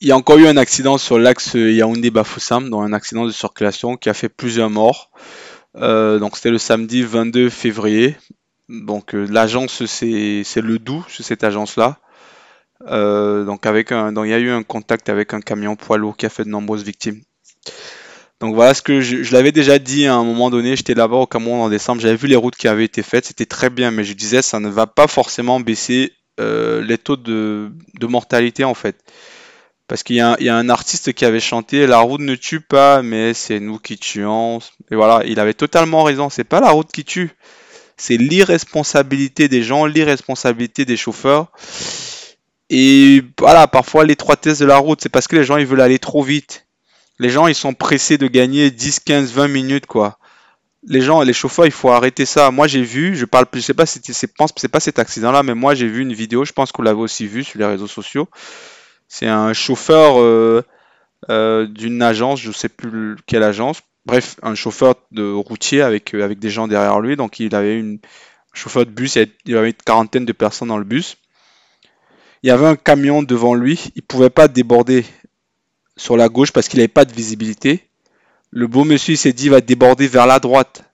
y 0.00 0.10
a 0.10 0.16
encore 0.16 0.38
eu 0.38 0.46
un 0.46 0.56
accident 0.56 0.96
sur 0.96 1.18
l'axe 1.18 1.52
Yaoundé-Bafoussam, 1.54 2.70
dans 2.70 2.80
un 2.80 2.94
accident 2.94 3.26
de 3.26 3.30
circulation 3.30 3.98
qui 3.98 4.08
a 4.08 4.14
fait 4.14 4.30
plusieurs 4.30 4.70
morts. 4.70 5.10
donc 5.74 6.36
c'était 6.36 6.50
le 6.50 6.58
samedi 6.58 7.02
22 7.02 7.50
février 7.50 8.16
donc 8.68 9.14
euh, 9.14 9.26
l'agence 9.30 9.84
c'est 9.86 10.44
le 10.56 10.78
doux, 10.78 11.04
cette 11.08 11.44
agence-là. 11.44 11.98
Euh, 12.88 13.44
donc 13.44 13.64
avec 13.64 13.90
un, 13.92 14.12
il 14.24 14.30
y 14.30 14.34
a 14.34 14.38
eu 14.38 14.50
un 14.50 14.62
contact 14.62 15.08
avec 15.08 15.32
un 15.32 15.40
camion 15.40 15.76
poids 15.76 15.96
lourd 15.96 16.16
qui 16.16 16.26
a 16.26 16.28
fait 16.28 16.44
de 16.44 16.50
nombreuses 16.50 16.84
victimes. 16.84 17.22
Donc 18.40 18.54
voilà 18.54 18.74
ce 18.74 18.82
que 18.82 19.00
je, 19.00 19.32
l'avais 19.32 19.52
déjà 19.52 19.78
dit 19.78 20.06
à 20.06 20.14
un 20.14 20.24
moment 20.24 20.50
donné, 20.50 20.76
j'étais 20.76 20.94
là-bas 20.94 21.16
au 21.16 21.26
Cameroun 21.26 21.60
en 21.60 21.68
décembre, 21.70 22.02
j'avais 22.02 22.16
vu 22.16 22.28
les 22.28 22.36
routes 22.36 22.56
qui 22.56 22.68
avaient 22.68 22.84
été 22.84 23.02
faites, 23.02 23.24
c'était 23.24 23.46
très 23.46 23.70
bien, 23.70 23.90
mais 23.90 24.04
je 24.04 24.12
disais 24.12 24.42
ça 24.42 24.60
ne 24.60 24.68
va 24.68 24.86
pas 24.86 25.06
forcément 25.06 25.58
baisser 25.58 26.12
euh, 26.38 26.82
les 26.82 26.98
taux 26.98 27.16
de, 27.16 27.70
mortalité 28.02 28.64
en 28.64 28.74
fait. 28.74 28.96
Parce 29.88 30.02
qu'il 30.02 30.16
y, 30.16 30.18
y, 30.18 30.48
a 30.48 30.56
un 30.56 30.68
artiste 30.68 31.12
qui 31.12 31.24
avait 31.24 31.40
chanté 31.40 31.86
La 31.86 32.00
route 32.00 32.20
ne 32.20 32.34
tue 32.34 32.60
pas, 32.60 33.02
mais 33.02 33.34
c'est 33.34 33.60
nous 33.60 33.78
qui 33.78 33.96
tuons. 33.96 34.58
Et 34.90 34.96
voilà, 34.96 35.24
il 35.24 35.38
avait 35.38 35.54
totalement 35.54 36.02
raison, 36.02 36.28
c'est 36.28 36.42
pas 36.42 36.60
la 36.60 36.70
route 36.70 36.90
qui 36.90 37.04
tue, 37.04 37.30
c'est 37.96 38.16
l'irresponsabilité 38.16 39.48
des 39.48 39.62
gens, 39.62 39.86
l'irresponsabilité 39.86 40.84
des 40.84 40.96
chauffeurs. 40.96 41.50
Et 42.68 43.22
voilà, 43.38 43.66
parfois 43.68 44.04
l'étroitesse 44.04 44.58
de 44.58 44.66
la 44.66 44.78
route, 44.78 45.00
c'est 45.00 45.08
parce 45.08 45.28
que 45.28 45.36
les 45.36 45.44
gens 45.44 45.56
ils 45.56 45.66
veulent 45.66 45.80
aller 45.80 45.98
trop 45.98 46.22
vite. 46.22 46.66
Les 47.18 47.30
gens 47.30 47.46
ils 47.46 47.54
sont 47.54 47.74
pressés 47.74 48.18
de 48.18 48.26
gagner 48.26 48.70
10, 48.70 49.00
15, 49.00 49.32
20 49.32 49.48
minutes 49.48 49.86
quoi. 49.86 50.18
Les 50.88 51.00
gens, 51.00 51.22
les 51.22 51.32
chauffeurs, 51.32 51.66
il 51.66 51.72
faut 51.72 51.90
arrêter 51.90 52.26
ça. 52.26 52.50
Moi 52.50 52.68
j'ai 52.68 52.82
vu, 52.82 53.16
je 53.16 53.24
parle 53.24 53.46
plus, 53.46 53.60
je 53.60 53.66
sais 53.66 53.74
pas 53.74 53.86
si 53.86 54.00
c'est 54.02 54.68
pas 54.68 54.80
cet 54.80 54.98
accident 54.98 55.32
là, 55.32 55.42
mais 55.42 55.54
moi 55.54 55.74
j'ai 55.74 55.88
vu 55.88 56.02
une 56.02 56.12
vidéo, 56.12 56.44
je 56.44 56.52
pense 56.52 56.72
que 56.72 56.76
vous 56.76 56.84
l'avez 56.84 57.00
aussi 57.00 57.26
vu 57.26 57.44
sur 57.44 57.58
les 57.58 57.66
réseaux 57.66 57.86
sociaux. 57.86 58.28
C'est 59.08 59.28
un 59.28 59.52
chauffeur 59.52 60.20
euh, 60.20 60.62
euh, 61.30 61.66
d'une 61.66 62.02
agence, 62.02 62.40
je 62.40 62.52
sais 62.52 62.68
plus 62.68 63.16
quelle 63.26 63.42
agence, 63.42 63.80
bref, 64.06 64.36
un 64.42 64.54
chauffeur 64.54 64.94
de 65.10 65.30
routier 65.32 65.82
avec, 65.82 66.14
euh, 66.14 66.24
avec 66.24 66.38
des 66.38 66.48
gens 66.48 66.68
derrière 66.68 67.00
lui. 67.00 67.16
Donc 67.16 67.40
il 67.40 67.54
avait 67.54 67.78
une 67.78 67.98
chauffeur 68.54 68.86
de 68.86 68.90
bus, 68.90 69.18
il 69.44 69.56
avait 69.56 69.68
une 69.68 69.74
quarantaine 69.74 70.24
de 70.24 70.32
personnes 70.32 70.68
dans 70.68 70.78
le 70.78 70.84
bus. 70.84 71.18
Il 72.42 72.48
y 72.48 72.52
avait 72.52 72.66
un 72.66 72.76
camion 72.76 73.22
devant 73.22 73.54
lui, 73.54 73.90
il 73.96 74.02
ne 74.02 74.06
pouvait 74.06 74.30
pas 74.30 74.48
déborder 74.48 75.04
sur 75.96 76.16
la 76.16 76.28
gauche 76.28 76.52
parce 76.52 76.68
qu'il 76.68 76.78
n'avait 76.78 76.88
pas 76.88 77.04
de 77.04 77.12
visibilité. 77.12 77.88
Le 78.50 78.66
beau 78.66 78.84
monsieur 78.84 79.16
s'est 79.16 79.32
dit 79.32 79.46
il 79.46 79.50
va 79.50 79.60
déborder 79.60 80.06
vers 80.06 80.26
la 80.26 80.38
droite. 80.38 80.84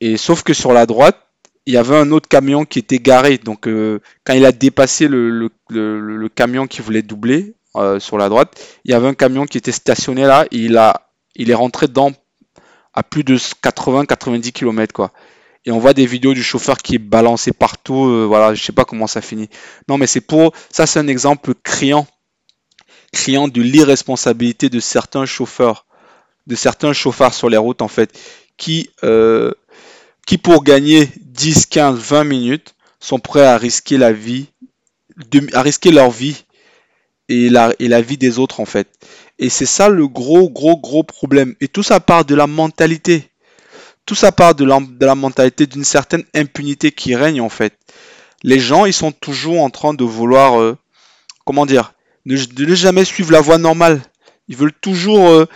Et 0.00 0.16
sauf 0.16 0.42
que 0.44 0.54
sur 0.54 0.72
la 0.72 0.86
droite, 0.86 1.18
il 1.66 1.74
y 1.74 1.76
avait 1.76 1.96
un 1.96 2.12
autre 2.12 2.28
camion 2.28 2.64
qui 2.64 2.78
était 2.78 3.00
garé. 3.00 3.38
Donc 3.38 3.66
euh, 3.66 4.00
quand 4.24 4.34
il 4.34 4.46
a 4.46 4.52
dépassé 4.52 5.08
le, 5.08 5.50
camion 6.34 6.66
qui 6.68 6.82
voulait 6.82 7.02
doubler 7.02 7.54
euh, 7.76 7.98
sur 7.98 8.16
la 8.16 8.28
droite, 8.28 8.80
il 8.84 8.92
y 8.92 8.94
avait 8.94 9.08
un 9.08 9.14
camion 9.14 9.44
qui 9.44 9.58
était 9.58 9.72
stationné 9.72 10.22
là. 10.22 10.46
Il 10.52 10.76
a 10.76 11.07
il 11.38 11.50
est 11.50 11.54
rentré 11.54 11.88
dans 11.88 12.12
à 12.92 13.02
plus 13.02 13.24
de 13.24 13.36
80-90 13.36 14.52
km 14.52 14.92
quoi. 14.92 15.12
Et 15.64 15.70
on 15.70 15.78
voit 15.78 15.94
des 15.94 16.06
vidéos 16.06 16.34
du 16.34 16.42
chauffeur 16.42 16.78
qui 16.78 16.94
est 16.94 16.98
balancé 16.98 17.52
partout. 17.52 18.06
Euh, 18.06 18.24
voilà, 18.24 18.54
je 18.54 18.62
sais 18.62 18.72
pas 18.72 18.84
comment 18.84 19.06
ça 19.06 19.20
finit. 19.20 19.48
Non, 19.88 19.98
mais 19.98 20.06
c'est 20.06 20.20
pour 20.20 20.52
ça, 20.70 20.86
c'est 20.86 20.98
un 20.98 21.08
exemple 21.08 21.52
criant, 21.62 22.06
criant 23.12 23.48
de 23.48 23.60
l'irresponsabilité 23.60 24.70
de 24.70 24.80
certains 24.80 25.26
chauffeurs, 25.26 25.84
de 26.46 26.54
certains 26.54 26.92
chauffeurs 26.92 27.34
sur 27.34 27.48
les 27.48 27.56
routes 27.56 27.82
en 27.82 27.88
fait, 27.88 28.18
qui 28.56 28.90
euh, 29.04 29.52
qui 30.26 30.38
pour 30.38 30.64
gagner 30.64 31.08
10, 31.20 31.66
15, 31.66 31.98
20 31.98 32.24
minutes 32.24 32.74
sont 33.00 33.18
prêts 33.18 33.44
à 33.44 33.56
risquer 33.58 33.98
la 33.98 34.12
vie, 34.12 34.46
à 35.52 35.62
risquer 35.62 35.90
leur 35.90 36.10
vie 36.10 36.44
et 37.28 37.50
la, 37.50 38.00
vie 38.00 38.18
des 38.18 38.38
autres 38.38 38.60
en 38.60 38.64
fait. 38.64 38.88
Et 39.38 39.50
c'est 39.50 39.66
ça 39.66 39.88
le 39.88 40.08
gros, 40.08 40.48
gros, 40.50 40.76
gros 40.76 41.02
problème. 41.02 41.54
Et 41.60 41.68
tout 41.68 41.82
ça 41.82 42.00
part 42.00 42.24
de 42.24 42.34
la 42.34 42.46
mentalité. 42.46 43.30
Tout 44.06 44.14
ça 44.14 44.32
part 44.32 44.54
de 44.54 44.64
la, 44.64 44.80
de 44.80 45.06
la 45.06 45.14
mentalité 45.14 45.66
d'une 45.66 45.84
certaine 45.84 46.24
impunité 46.34 46.92
qui 46.92 47.14
règne 47.14 47.40
en 47.40 47.50
fait. 47.50 47.74
Les 48.42 48.58
gens, 48.58 48.86
ils 48.86 48.94
sont 48.94 49.12
toujours 49.12 49.60
en 49.60 49.70
train 49.70 49.94
de 49.94 50.04
vouloir, 50.04 50.60
euh, 50.60 50.76
comment 51.44 51.66
dire, 51.66 51.92
ne, 52.24 52.36
ne, 52.36 52.74
jamais 52.74 53.04
suivre 53.04 53.32
la 53.32 53.40
voie 53.40 53.58
normale. 53.58 54.00
Ils 54.48 54.56
veulent 54.56 54.72
toujours, 54.72 55.28
euh, 55.28 55.46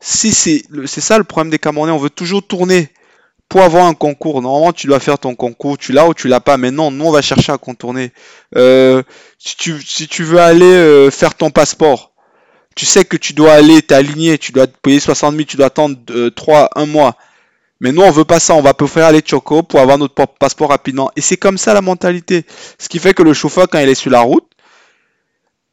si 0.00 0.32
c'est, 0.32 0.64
c'est 0.86 1.00
ça 1.00 1.18
le 1.18 1.24
problème 1.24 1.50
des 1.50 1.58
Camerounais, 1.58 1.92
on 1.92 1.98
veut 1.98 2.10
toujours 2.10 2.44
tourner 2.44 2.88
pour 3.52 3.60
avoir 3.60 3.84
un 3.84 3.92
concours. 3.92 4.40
Normalement, 4.40 4.72
tu 4.72 4.86
dois 4.86 4.98
faire 4.98 5.18
ton 5.18 5.34
concours, 5.34 5.76
tu 5.76 5.92
l'as 5.92 6.08
ou 6.08 6.14
tu 6.14 6.26
l'as 6.26 6.40
pas. 6.40 6.56
Mais 6.56 6.70
non, 6.70 6.90
nous, 6.90 7.04
on 7.04 7.10
va 7.10 7.20
chercher 7.20 7.52
à 7.52 7.58
contourner. 7.58 8.10
Euh, 8.56 9.02
si, 9.38 9.56
tu, 10.08 10.24
veux 10.24 10.38
aller 10.38 11.10
faire 11.10 11.34
ton 11.34 11.50
passeport, 11.50 12.12
tu 12.74 12.86
sais 12.86 13.04
que 13.04 13.18
tu 13.18 13.34
dois 13.34 13.52
aller 13.52 13.82
t'aligner, 13.82 14.38
tu 14.38 14.52
dois 14.52 14.66
payer 14.66 15.00
60 15.00 15.34
000, 15.34 15.44
tu 15.44 15.58
dois 15.58 15.66
attendre 15.66 15.98
3, 16.34 16.60
euh, 16.62 16.66
1 16.76 16.86
mois. 16.86 17.18
Mais 17.80 17.92
nous, 17.92 18.00
on 18.00 18.10
veut 18.10 18.24
pas 18.24 18.40
ça. 18.40 18.54
On 18.54 18.62
va 18.62 18.72
préférer 18.72 19.04
aller 19.04 19.22
choco 19.22 19.62
pour 19.62 19.80
avoir 19.80 19.98
notre 19.98 20.14
passeport 20.14 20.70
rapidement. 20.70 21.10
Et 21.16 21.20
c'est 21.20 21.36
comme 21.36 21.58
ça 21.58 21.74
la 21.74 21.82
mentalité. 21.82 22.46
Ce 22.78 22.88
qui 22.88 23.00
fait 23.00 23.12
que 23.12 23.22
le 23.22 23.34
chauffeur, 23.34 23.68
quand 23.68 23.80
il 23.80 23.88
est 23.90 23.94
sur 23.94 24.10
la 24.10 24.20
route, 24.20 24.46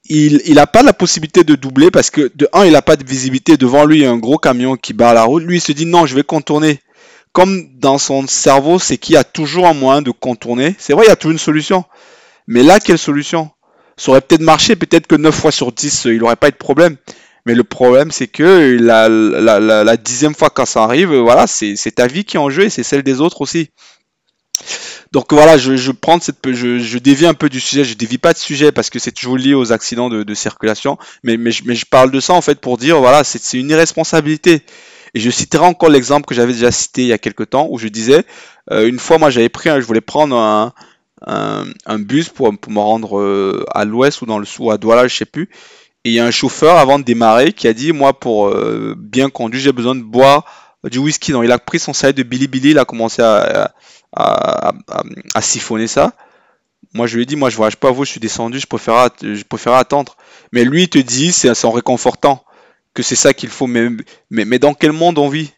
il 0.10 0.56
n'a 0.56 0.68
pas 0.68 0.84
la 0.84 0.92
possibilité 0.92 1.46
de 1.46 1.56
doubler 1.56 1.92
parce 1.92 2.10
que 2.10 2.30
de 2.36 2.50
un, 2.52 2.65
il 2.65 2.74
n'a 2.74 2.82
pas 2.82 2.98
de 2.98 3.06
visibilité 3.06 3.56
devant 3.56 3.86
lui, 3.86 4.00
il 4.00 4.02
y 4.02 4.06
a 4.06 4.12
un 4.12 4.18
gros 4.18 4.38
camion 4.38 4.76
qui 4.76 4.92
barre 4.92 5.13
la 5.13 5.24
route. 5.24 5.44
Lui, 5.44 5.58
il 5.58 5.62
se 5.62 5.72
dit 5.72 5.86
non, 5.86 6.06
je 6.06 6.15
vais 6.15 6.24
contourner. 6.24 6.82
Comme 7.32 7.70
dans 7.78 7.98
son 7.98 8.28
cerveau, 8.28 8.80
c'est 8.80 8.98
qu'il 8.98 9.13
y 9.13 9.18
a 9.18 9.24
toujours 9.24 9.68
un 9.68 9.74
moyen 9.74 10.02
de 10.02 10.12
contourner. 10.12 10.76
C'est 10.80 10.94
vrai, 10.94 11.06
il 11.06 11.10
y 11.10 11.12
a 11.12 11.15
toujours 11.15 11.34
une 11.34 11.38
solution. 11.38 11.86
Mais 12.48 12.63
là, 12.63 12.80
quelle 12.80 12.98
solution? 12.98 13.52
Ça 13.98 14.12
aurait 14.12 14.22
peut-être 14.22 14.42
marché, 14.42 14.76
peut-être 14.76 15.08
que 15.08 15.15
9 15.15 15.36
fois 15.36 15.52
sur 15.52 15.72
10, 15.72 16.06
il 16.06 16.18
n'aurait 16.18 16.36
pas 16.36 16.48
eu 16.48 16.52
de 16.52 16.58
problème. 16.58 16.98
Mais 17.46 17.54
le 17.54 17.63
problème, 17.63 18.12
c'est 18.12 18.28
que 18.28 18.78
la, 18.80 19.98
dixième 19.98 20.36
fois 20.36 20.50
quand 20.50 20.65
ça 20.65 20.84
arrive, 20.84 21.13
voilà, 21.15 21.48
c'est 21.48 21.92
ta 21.96 22.08
vie 22.08 22.24
qui 22.24 22.38
est 22.38 22.39
en 22.39 22.50
jeu 22.50 22.63
et 22.63 22.70
c'est 22.70 22.84
celle 22.84 23.04
des 23.04 23.22
autres 23.22 23.42
aussi. 23.42 23.70
Donc 25.12 25.34
voilà, 25.34 25.58
je, 25.58 25.92
prends 25.92 26.20
cette, 26.20 26.38
je, 26.46 26.78
je, 26.78 26.98
dévie 27.00 27.26
un 27.26 27.34
peu 27.34 27.50
du 27.50 27.60
sujet, 27.60 27.84
je 27.84 27.96
dévie 27.96 28.20
pas 28.20 28.34
de 28.34 28.38
sujet 28.38 28.72
parce 28.72 28.92
que 28.92 29.00
c'est 29.00 29.12
toujours 29.12 29.38
lié 29.38 29.56
aux 29.56 29.72
accidents 29.72 30.10
de, 30.10 30.34
circulation, 30.36 30.98
mais, 31.24 31.38
mais, 31.38 31.52
je 31.52 31.86
parle 31.86 32.12
de 32.12 32.20
ça 32.20 32.34
en 32.34 32.42
fait 32.42 32.60
pour 32.60 32.78
dire, 32.78 33.00
voilà, 33.00 33.24
c'est 33.24 33.58
une 33.58 33.70
irresponsabilité. 33.72 34.62
Et 35.13 35.19
je 35.19 35.30
citerai 35.30 35.65
encore 35.65 35.89
l'exemple 35.89 36.26
que 36.26 36.36
j'avais 36.36 36.54
déjà 36.54 36.72
cité 36.72 37.04
il 37.04 37.08
y 37.08 37.13
a 37.13 37.17
quelques 37.17 37.50
temps 37.50 37.67
où 37.69 37.78
je 37.78 37.88
disais, 37.88 38.24
euh, 38.72 38.88
une 38.88 39.00
fois 39.00 39.17
moi 39.17 39.30
j'avais 39.30 39.50
pris, 39.50 39.69
je 39.69 39.86
voulais 39.86 40.02
prendre 40.02 40.36
un, 40.36 40.74
un, 41.26 42.00
bus 42.00 42.30
pour, 42.30 42.52
me 42.52 42.80
rendre 42.80 43.19
euh, 43.19 43.65
à 43.74 43.86
l'ouest 43.86 44.22
ou 44.22 44.26
dans 44.26 44.39
le 44.39 44.45
sud, 44.45 44.69
à 44.72 44.78
Douala, 44.78 45.08
je 45.08 45.15
sais 45.15 45.26
plus. 45.26 45.50
Et 46.06 46.12
il 46.12 46.13
y 46.13 46.19
a 46.19 46.26
un 46.26 46.32
chauffeur 46.32 46.78
avant 46.78 46.98
de 47.00 47.04
démarrer 47.04 47.54
qui 47.54 47.67
a 47.67 47.74
dit, 47.74 47.91
moi 47.91 48.19
pour 48.19 48.48
euh, 48.48 48.95
bien 48.98 49.30
conduire, 49.30 49.62
j'ai 49.62 49.72
besoin 49.72 49.95
de 49.95 50.04
boire 50.04 50.45
du 50.84 50.98
whisky. 50.98 51.32
Donc 51.32 51.43
il 51.43 51.52
a 51.52 51.60
pris 51.60 51.80
son 51.80 51.93
sac 51.93 52.15
de 52.15 52.24
Billy 52.24 52.48
Billy, 52.48 52.72
il 52.72 52.80
a 52.80 52.86
commencé 52.86 53.22
à 53.22 53.74
à, 54.15 55.41
siphonner 55.41 55.88
ça. 55.88 56.13
Moi, 56.93 57.08
je 57.08 57.15
lui 57.15 57.24
ai 57.24 57.26
dit, 57.26 57.36
moi, 57.36 57.50
je 57.50 57.56
voyage 57.56 57.78
pas 57.78 57.91
vous, 57.91 58.06
je 58.06 58.12
suis 58.12 58.19
descendu, 58.19 58.60
je 58.60 58.65
préfère, 58.65 59.10
je 59.22 59.69
attendre. 59.69 60.17
Mais 60.52 60.63
lui, 60.63 60.84
il 60.84 60.89
te 60.89 60.98
dit, 60.98 61.32
c'est 61.32 61.65
en 61.65 61.72
réconfortant 61.72 62.43
que 62.93 63.04
c'est 63.04 63.15
ça 63.15 63.34
qu'il 63.34 63.49
faut. 63.49 63.67
Mais, 63.67 63.89
mais, 64.30 64.45
mais, 64.45 64.60
dans 64.60 64.73
quel 64.73 64.91
monde 64.91 65.17
on 65.17 65.30
vit? 65.30 65.52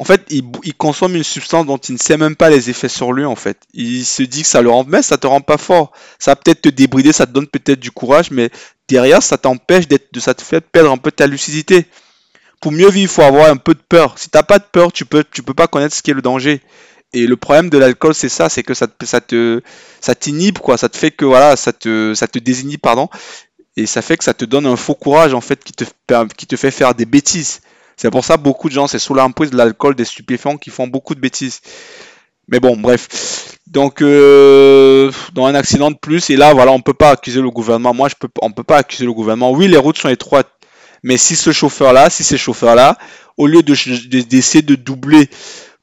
En 0.00 0.04
fait, 0.04 0.24
il, 0.30 0.74
consomme 0.74 1.16
une 1.16 1.24
substance 1.24 1.66
dont 1.66 1.76
il 1.76 1.94
ne 1.94 1.98
sait 1.98 2.16
même 2.16 2.36
pas 2.36 2.50
les 2.50 2.70
effets 2.70 2.88
sur 2.88 3.12
lui, 3.12 3.24
en 3.24 3.34
fait. 3.34 3.58
Il 3.74 4.04
se 4.04 4.22
dit 4.22 4.42
que 4.42 4.48
ça 4.48 4.62
le 4.62 4.70
rend, 4.70 4.84
mais 4.84 5.02
ça 5.02 5.18
te 5.18 5.26
rend 5.26 5.40
pas 5.40 5.58
fort. 5.58 5.90
Ça 6.20 6.30
va 6.30 6.36
peut-être 6.36 6.62
te 6.62 6.68
débrider, 6.68 7.12
ça 7.12 7.26
te 7.26 7.32
donne 7.32 7.48
peut-être 7.48 7.80
du 7.80 7.90
courage, 7.90 8.30
mais 8.30 8.50
derrière, 8.86 9.24
ça 9.24 9.38
t'empêche 9.38 9.88
d'être, 9.88 10.16
ça 10.20 10.34
te 10.34 10.42
fait 10.42 10.60
perdre 10.60 10.92
un 10.92 10.98
peu 10.98 11.10
ta 11.10 11.26
lucidité. 11.26 11.86
Pour 12.60 12.70
mieux 12.70 12.88
vivre, 12.90 12.96
il 12.96 13.08
faut 13.08 13.22
avoir 13.22 13.50
un 13.50 13.56
peu 13.56 13.74
de 13.74 13.82
peur. 13.88 14.16
Si 14.18 14.30
t'as 14.30 14.44
pas 14.44 14.60
de 14.60 14.64
peur, 14.70 14.92
tu 14.92 15.04
peux, 15.04 15.24
tu 15.28 15.42
peux 15.42 15.54
pas 15.54 15.66
connaître 15.66 15.96
ce 15.96 16.02
qu'est 16.02 16.14
le 16.14 16.22
danger. 16.22 16.60
Et 17.12 17.26
le 17.26 17.36
problème 17.36 17.70
de 17.70 17.78
l'alcool, 17.78 18.14
c'est 18.14 18.28
ça, 18.28 18.48
c'est 18.48 18.62
que 18.62 18.74
ça 18.74 18.86
ça 19.02 19.20
te, 19.20 19.62
ça 20.00 20.14
t'inhibe, 20.14 20.58
quoi. 20.58 20.76
Ça 20.76 20.88
te 20.88 20.96
fait 20.96 21.10
que, 21.10 21.24
voilà, 21.24 21.56
ça 21.56 21.72
te, 21.72 22.12
ça 22.14 22.28
te 22.28 22.38
désinhibe, 22.38 22.80
pardon. 22.80 23.08
Et 23.78 23.86
ça 23.86 24.02
fait 24.02 24.16
que 24.16 24.24
ça 24.24 24.34
te 24.34 24.44
donne 24.44 24.66
un 24.66 24.74
faux 24.74 24.96
courage, 24.96 25.34
en 25.34 25.40
fait, 25.40 25.62
qui 25.62 25.72
te, 25.72 25.84
qui 26.36 26.48
te 26.48 26.56
fait 26.56 26.72
faire 26.72 26.96
des 26.96 27.06
bêtises. 27.06 27.60
C'est 27.96 28.10
pour 28.10 28.24
ça 28.24 28.36
beaucoup 28.36 28.68
de 28.68 28.74
gens, 28.74 28.88
c'est 28.88 28.98
sous 28.98 29.14
l'emprise 29.14 29.52
de 29.52 29.56
l'alcool, 29.56 29.94
des 29.94 30.04
stupéfiants, 30.04 30.56
qui 30.56 30.70
font 30.70 30.88
beaucoup 30.88 31.14
de 31.14 31.20
bêtises. 31.20 31.60
Mais 32.48 32.58
bon, 32.58 32.76
bref. 32.76 33.56
Donc, 33.68 34.02
euh, 34.02 35.12
dans 35.32 35.46
un 35.46 35.54
accident 35.54 35.92
de 35.92 35.96
plus, 35.96 36.28
et 36.28 36.34
là, 36.34 36.54
voilà, 36.54 36.72
on 36.72 36.80
peut 36.80 36.92
pas 36.92 37.10
accuser 37.10 37.40
le 37.40 37.52
gouvernement. 37.52 37.94
Moi, 37.94 38.08
je 38.08 38.16
peux, 38.18 38.26
peut 38.26 38.64
pas 38.64 38.78
accuser 38.78 39.04
le 39.04 39.12
gouvernement. 39.12 39.52
Oui, 39.52 39.68
les 39.68 39.76
routes 39.76 39.98
sont 39.98 40.08
étroites, 40.08 40.50
mais 41.04 41.16
si 41.16 41.36
ce 41.36 41.52
chauffeur-là, 41.52 42.10
si 42.10 42.24
ces 42.24 42.36
chauffeurs-là, 42.36 42.98
au 43.36 43.46
lieu 43.46 43.62
de 43.62 43.74
d'essayer 44.22 44.62
de 44.62 44.74
doubler 44.74 45.30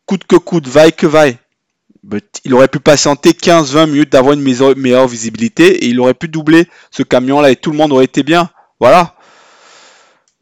coûte 0.05 0.25
que 0.25 0.35
coûte, 0.35 0.67
vaille 0.67 0.91
que 0.91 1.07
vaille. 1.07 1.37
Il 2.43 2.53
aurait 2.53 2.67
pu 2.67 2.79
patienter 2.79 3.31
15-20 3.31 3.87
minutes 3.87 4.11
d'avoir 4.11 4.33
une 4.33 4.41
meilleure, 4.41 5.07
visibilité 5.07 5.85
et 5.85 5.87
il 5.87 5.99
aurait 5.99 6.13
pu 6.13 6.27
doubler 6.27 6.67
ce 6.91 7.03
camion-là 7.03 7.51
et 7.51 7.55
tout 7.55 7.71
le 7.71 7.77
monde 7.77 7.91
aurait 7.91 8.05
été 8.05 8.23
bien. 8.23 8.49
Voilà. 8.79 9.15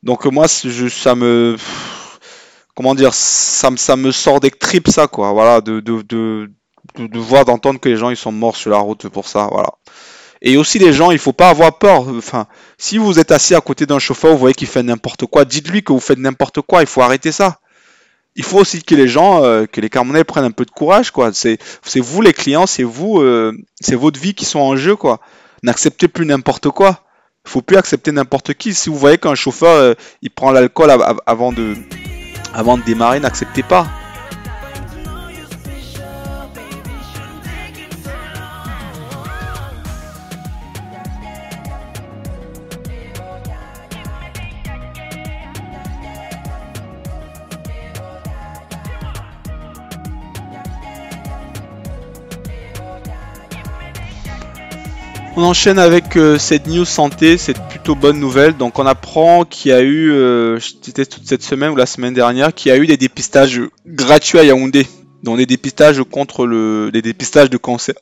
Donc 0.01 0.25
moi, 0.25 0.47
ça 0.47 1.15
me, 1.15 1.55
comment 2.75 2.95
dire, 2.95 3.13
ça, 3.13 3.69
ça 3.77 3.95
me 3.95 4.11
sort 4.11 4.39
des 4.39 4.51
tripes 4.51 4.89
ça 4.89 5.07
quoi. 5.07 5.31
Voilà, 5.31 5.61
de, 5.61 5.79
de, 5.79 6.01
de, 6.01 6.49
de 6.97 7.19
voir, 7.19 7.45
d'entendre 7.45 7.79
que 7.79 7.89
les 7.89 7.97
gens 7.97 8.09
ils 8.09 8.17
sont 8.17 8.31
morts 8.31 8.57
sur 8.57 8.71
la 8.71 8.77
route 8.77 9.07
pour 9.07 9.27
ça. 9.27 9.47
Voilà. 9.51 9.69
Et 10.41 10.57
aussi 10.57 10.77
les 10.77 10.91
gens, 10.91 11.11
il 11.11 11.19
faut 11.19 11.31
pas 11.31 11.49
avoir 11.49 11.77
peur. 11.77 12.09
Enfin, 12.09 12.47
si 12.77 12.97
vous 12.97 13.17
êtes 13.17 13.31
assis 13.31 13.55
à 13.55 13.61
côté 13.61 13.85
d'un 13.85 13.99
chauffeur, 13.99 14.31
vous 14.31 14.37
voyez 14.39 14.53
qu'il 14.53 14.67
fait 14.67 14.83
n'importe 14.83 15.25
quoi, 15.25 15.45
dites-lui 15.45 15.83
que 15.83 15.93
vous 15.93 16.01
faites 16.01 16.19
n'importe 16.19 16.61
quoi. 16.61 16.81
Il 16.81 16.87
faut 16.87 17.01
arrêter 17.01 17.31
ça 17.31 17.59
il 18.35 18.43
faut 18.43 18.59
aussi 18.59 18.83
que 18.83 18.95
les 18.95 19.07
gens, 19.07 19.43
euh, 19.43 19.65
que 19.65 19.79
les 19.81 19.89
Camerounais 19.89 20.23
prennent 20.23 20.43
un 20.43 20.51
peu 20.51 20.65
de 20.65 20.71
courage, 20.71 21.11
quoi. 21.11 21.31
C'est, 21.33 21.59
vous 21.95 22.21
les 22.21 22.33
clients, 22.33 22.65
c'est 22.65 22.83
vous, 22.83 23.19
euh, 23.19 23.55
c'est 23.79 23.95
votre 23.95 24.19
vie 24.19 24.33
qui 24.33 24.45
sont 24.45 24.59
en 24.59 24.75
jeu, 24.75 24.95
quoi. 24.95 25.19
N'acceptez 25.61 26.07
plus 26.07 26.25
n'importe 26.25 26.69
quoi. 26.69 27.01
Il 27.45 27.51
faut 27.51 27.61
plus 27.61 27.77
accepter 27.77 28.11
n'importe 28.11 28.53
qui. 28.53 28.73
Si 28.73 28.89
vous 28.89 28.97
voyez 28.97 29.17
qu'un 29.17 29.35
chauffeur, 29.35 29.75
euh, 29.75 29.93
il 30.21 30.31
prend 30.31 30.51
l'alcool 30.51 30.91
avant 31.25 31.51
de, 31.51 31.75
avant 32.53 32.77
de 32.77 32.83
démarrer, 32.83 33.19
n'acceptez 33.19 33.63
pas. 33.63 33.87
On 55.35 55.41
enchaîne 55.41 55.79
avec 55.79 56.15
euh, 56.15 56.37
cette 56.37 56.67
news 56.67 56.85
santé, 56.85 57.39
cette 57.39 57.59
plutôt 57.67 57.95
bonne 57.95 58.19
nouvelle. 58.19 58.55
Donc 58.55 58.77
on 58.77 58.85
apprend 58.85 59.45
qu'il 59.45 59.71
y 59.71 59.73
a 59.73 59.81
eu, 59.81 60.11
euh, 60.11 60.59
c'était 60.59 61.07
toute 61.07 61.25
cette 61.25 61.41
semaine 61.41 61.71
ou 61.71 61.75
la 61.75 61.87
semaine 61.87 62.13
dernière, 62.13 62.53
qu'il 62.53 62.69
y 62.69 62.71
a 62.71 62.77
eu 62.77 62.85
des 62.85 62.97
dépistages 62.97 63.59
gratuits 63.87 64.37
à 64.37 64.43
Yaoundé. 64.43 64.85
Donc 65.23 65.37
des 65.37 65.47
dépistages 65.47 66.03
contre 66.03 66.45
le, 66.45 66.91
des 66.93 67.01
dépistages 67.01 67.49
de 67.49 67.57
cancer. 67.57 67.95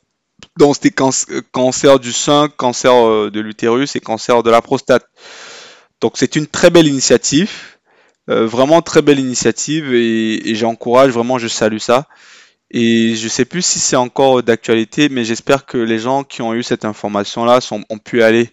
Donc 0.58 0.74
c'était 0.74 0.94
cancer 1.52 1.98
du 1.98 2.12
sein, 2.12 2.50
cancer 2.54 2.92
euh, 2.92 3.30
de 3.30 3.40
l'utérus 3.40 3.96
et 3.96 4.00
cancer 4.00 4.42
de 4.42 4.50
la 4.50 4.60
prostate. 4.60 5.06
Donc 6.02 6.18
c'est 6.18 6.36
une 6.36 6.46
très 6.46 6.68
belle 6.68 6.86
initiative, 6.86 7.50
vraiment 8.26 8.82
très 8.82 9.00
belle 9.00 9.20
initiative 9.20 9.94
et, 9.94 10.50
et 10.50 10.54
j'encourage 10.54 11.12
vraiment, 11.12 11.38
je 11.38 11.48
salue 11.48 11.78
ça. 11.78 12.08
Et 12.72 13.14
je 13.14 13.28
sais 13.28 13.44
plus 13.44 13.62
si 13.62 13.78
c'est 13.78 13.96
encore 13.96 14.42
d'actualité, 14.42 15.10
mais 15.10 15.24
j'espère 15.24 15.66
que 15.66 15.76
les 15.76 15.98
gens 15.98 16.24
qui 16.24 16.40
ont 16.40 16.54
eu 16.54 16.62
cette 16.62 16.86
information-là 16.86 17.60
ont 17.90 17.98
pu 17.98 18.22
aller. 18.22 18.50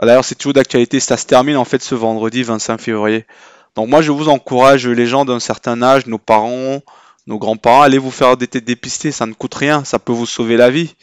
D'ailleurs, 0.00 0.24
c'est 0.24 0.36
toujours 0.36 0.54
d'actualité. 0.54 1.00
Ça 1.00 1.16
se 1.16 1.26
termine 1.26 1.56
en 1.56 1.64
fait 1.64 1.82
ce 1.82 1.96
vendredi 1.96 2.44
25 2.44 2.80
février. 2.80 3.26
Donc 3.74 3.88
moi, 3.88 4.02
je 4.02 4.12
vous 4.12 4.28
encourage, 4.28 4.86
les 4.86 5.06
gens 5.06 5.24
d'un 5.24 5.40
certain 5.40 5.82
âge, 5.82 6.06
nos 6.06 6.18
parents, 6.18 6.80
nos 7.26 7.38
grands-parents, 7.38 7.82
allez 7.82 7.98
vous 7.98 8.12
faire 8.12 8.36
dépister. 8.36 9.10
Ça 9.10 9.26
ne 9.26 9.32
coûte 9.32 9.54
rien. 9.54 9.84
Ça 9.84 9.98
peut 9.98 10.12
vous 10.12 10.26
sauver 10.26 10.56
la 10.56 10.70
vie. 10.70 10.94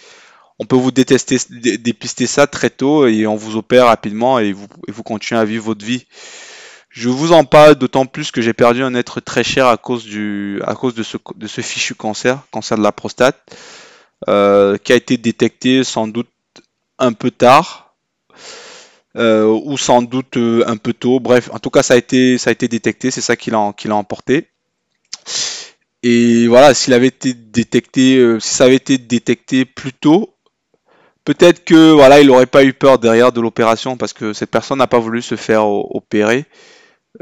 On 0.57 0.65
peut 0.65 0.77
vous 0.77 0.91
détester, 0.91 1.37
dépister 1.49 2.27
ça 2.27 2.47
très 2.47 2.69
tôt 2.69 3.05
et 3.07 3.27
on 3.27 3.35
vous 3.35 3.57
opère 3.57 3.85
rapidement 3.87 4.39
et 4.39 4.53
vous, 4.53 4.67
et 4.87 4.91
vous 4.91 5.03
continuez 5.03 5.39
à 5.39 5.45
vivre 5.45 5.65
votre 5.65 5.85
vie. 5.85 6.07
Je 6.99 7.09
vous 7.09 7.31
en 7.31 7.43
parle 7.43 7.75
d'autant 7.75 8.07
plus 8.07 8.31
que 8.31 8.41
j'ai 8.41 8.53
perdu 8.53 8.81
un 8.81 8.95
être 8.95 9.19
très 9.19 9.43
cher 9.43 9.67
à 9.67 9.77
cause, 9.77 10.03
du, 10.03 10.59
à 10.65 10.73
cause 10.73 10.95
de, 10.95 11.03
ce, 11.03 11.17
de 11.35 11.45
ce 11.45 11.61
fichu 11.61 11.93
cancer, 11.93 12.39
cancer 12.49 12.75
de 12.75 12.81
la 12.81 12.91
prostate, 12.91 13.39
euh, 14.27 14.79
qui 14.79 14.93
a 14.93 14.95
été 14.95 15.15
détecté 15.17 15.83
sans 15.83 16.07
doute 16.07 16.31
un 16.97 17.13
peu 17.13 17.29
tard, 17.29 17.93
euh, 19.15 19.45
ou 19.45 19.77
sans 19.77 20.01
doute 20.01 20.37
euh, 20.37 20.63
un 20.65 20.77
peu 20.77 20.91
tôt. 20.91 21.19
Bref, 21.19 21.51
en 21.53 21.59
tout 21.59 21.69
cas, 21.69 21.83
ça 21.83 21.93
a 21.93 21.97
été, 21.97 22.39
ça 22.39 22.49
a 22.49 22.53
été 22.53 22.67
détecté, 22.67 23.11
c'est 23.11 23.21
ça 23.21 23.35
qui 23.35 23.51
l'a, 23.51 23.59
emporté. 23.59 24.47
Et 26.01 26.47
voilà, 26.47 26.73
s'il 26.73 26.95
avait 26.95 27.09
été 27.09 27.35
détecté, 27.35 28.39
si 28.39 28.55
ça 28.55 28.63
avait 28.63 28.75
été 28.75 28.97
détecté 28.97 29.65
plus 29.65 29.93
tôt, 29.93 30.33
peut-être 31.25 31.63
que 31.63 31.91
voilà, 31.91 32.21
il 32.21 32.25
n'aurait 32.25 32.47
pas 32.47 32.63
eu 32.63 32.73
peur 32.73 32.97
derrière 32.97 33.31
de 33.31 33.39
l'opération 33.39 33.97
parce 33.97 34.13
que 34.13 34.33
cette 34.33 34.49
personne 34.49 34.79
n'a 34.79 34.87
pas 34.87 34.97
voulu 34.97 35.21
se 35.21 35.35
faire 35.35 35.67
opérer. 35.67 36.47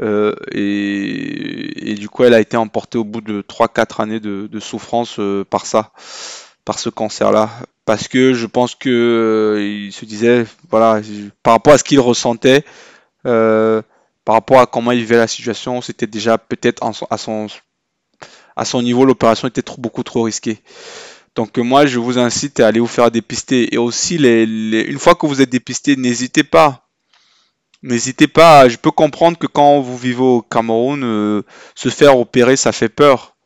Euh, 0.02 0.34
et, 0.52 1.94
du 1.94 2.08
coup, 2.08 2.24
elle 2.24 2.34
a 2.34 2.40
été 2.40 2.56
emportée 2.56 2.98
au 2.98 3.04
bout 3.04 3.20
de 3.20 3.42
3-4 3.42 4.02
années 4.02 4.20
de, 4.20 4.60
souffrance 4.60 5.16
euh, 5.18 5.44
par 5.44 5.66
ça, 5.66 5.92
par 6.64 6.78
ce 6.78 6.88
cancer-là. 6.88 7.50
Parce 7.84 8.08
que 8.08 8.34
je 8.34 8.46
pense 8.46 8.74
que 8.74 8.88
euh, 8.88 9.62
il 9.62 9.92
se 9.92 10.04
disait, 10.04 10.44
voilà, 10.70 11.00
par 11.42 11.54
rapport 11.54 11.74
à 11.74 11.78
ce 11.78 11.84
qu'il 11.84 12.00
ressentait, 12.00 12.64
par 13.22 14.34
rapport 14.34 14.60
à 14.60 14.66
comment 14.66 14.90
il 14.90 14.98
vivait 14.98 15.16
la 15.16 15.28
situation, 15.28 15.80
c'était 15.80 16.08
déjà 16.08 16.36
peut-être 16.36 16.82
à 17.10 17.16
son, 18.64 18.82
niveau, 18.82 19.04
l'opération 19.04 19.46
était 19.46 19.62
beaucoup 19.78 20.02
trop 20.02 20.22
risquée. 20.22 20.58
Donc 21.36 21.58
moi, 21.58 21.86
je 21.86 21.98
vous 21.98 22.18
incite 22.18 22.60
à 22.60 22.66
aller 22.66 22.80
vous 22.80 22.86
faire 22.86 23.10
dépister. 23.10 23.72
Et 23.74 23.78
aussi, 23.78 24.16
une 24.16 24.98
fois 24.98 25.14
que 25.14 25.26
vous 25.26 25.42
êtes 25.42 25.50
dépisté, 25.50 25.94
n'hésitez 25.94 26.42
pas 26.44 26.85
N'hésitez 27.82 28.26
pas, 28.26 28.68
je 28.68 28.76
peux 28.76 28.90
comprendre 28.90 29.38
que 29.38 29.46
quand 29.46 29.80
vous 29.80 29.96
vivez 29.96 30.22
au 30.22 30.42
Cameroun, 30.42 31.02
euh, 31.04 31.42
se 31.74 31.88
faire 31.88 32.18
opérer, 32.18 32.56
ça 32.56 32.72
fait 32.72 32.88
peur. 32.88 33.36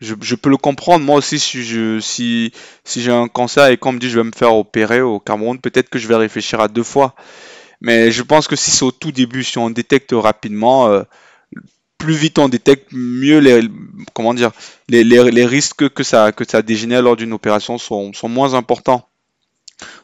Je, 0.00 0.34
peux 0.34 0.48
le 0.48 0.56
comprendre. 0.56 1.04
Moi 1.04 1.16
aussi, 1.16 1.38
si 1.38 2.52
j'ai 2.96 3.12
un 3.12 3.28
cancer 3.28 3.68
et 3.68 3.76
qu'on 3.76 3.92
me 3.92 3.98
dit 3.98 4.08
je 4.08 4.18
vais 4.18 4.24
me 4.24 4.32
faire 4.34 4.54
opérer 4.54 5.02
au 5.02 5.20
Cameroun, 5.20 5.58
peut-être 5.58 5.90
que 5.90 5.98
je 5.98 6.08
vais 6.08 6.16
réfléchir 6.16 6.58
à 6.60 6.68
deux 6.68 6.82
fois. 6.82 7.14
Mais 7.82 8.10
je 8.10 8.22
pense 8.22 8.48
que 8.48 8.56
si 8.56 8.70
c'est 8.70 8.84
au 8.84 8.92
tout 8.92 9.12
début, 9.12 9.44
si 9.44 9.58
on 9.58 9.68
détecte 9.68 10.12
rapidement, 10.12 10.88
euh, 10.88 11.02
plus 11.98 12.14
vite 12.14 12.38
on 12.38 12.48
détecte, 12.48 12.88
mieux 12.92 13.38
les, 13.38 15.44
risques 15.44 15.90
que 15.90 16.02
ça, 16.02 16.32
que 16.32 16.48
ça 16.48 16.62
dégénère 16.62 17.02
lors 17.02 17.16
d'une 17.16 17.34
opération 17.34 17.76
sont, 17.76 18.14
sont 18.14 18.28
moins 18.28 18.54
importants. 18.54 19.06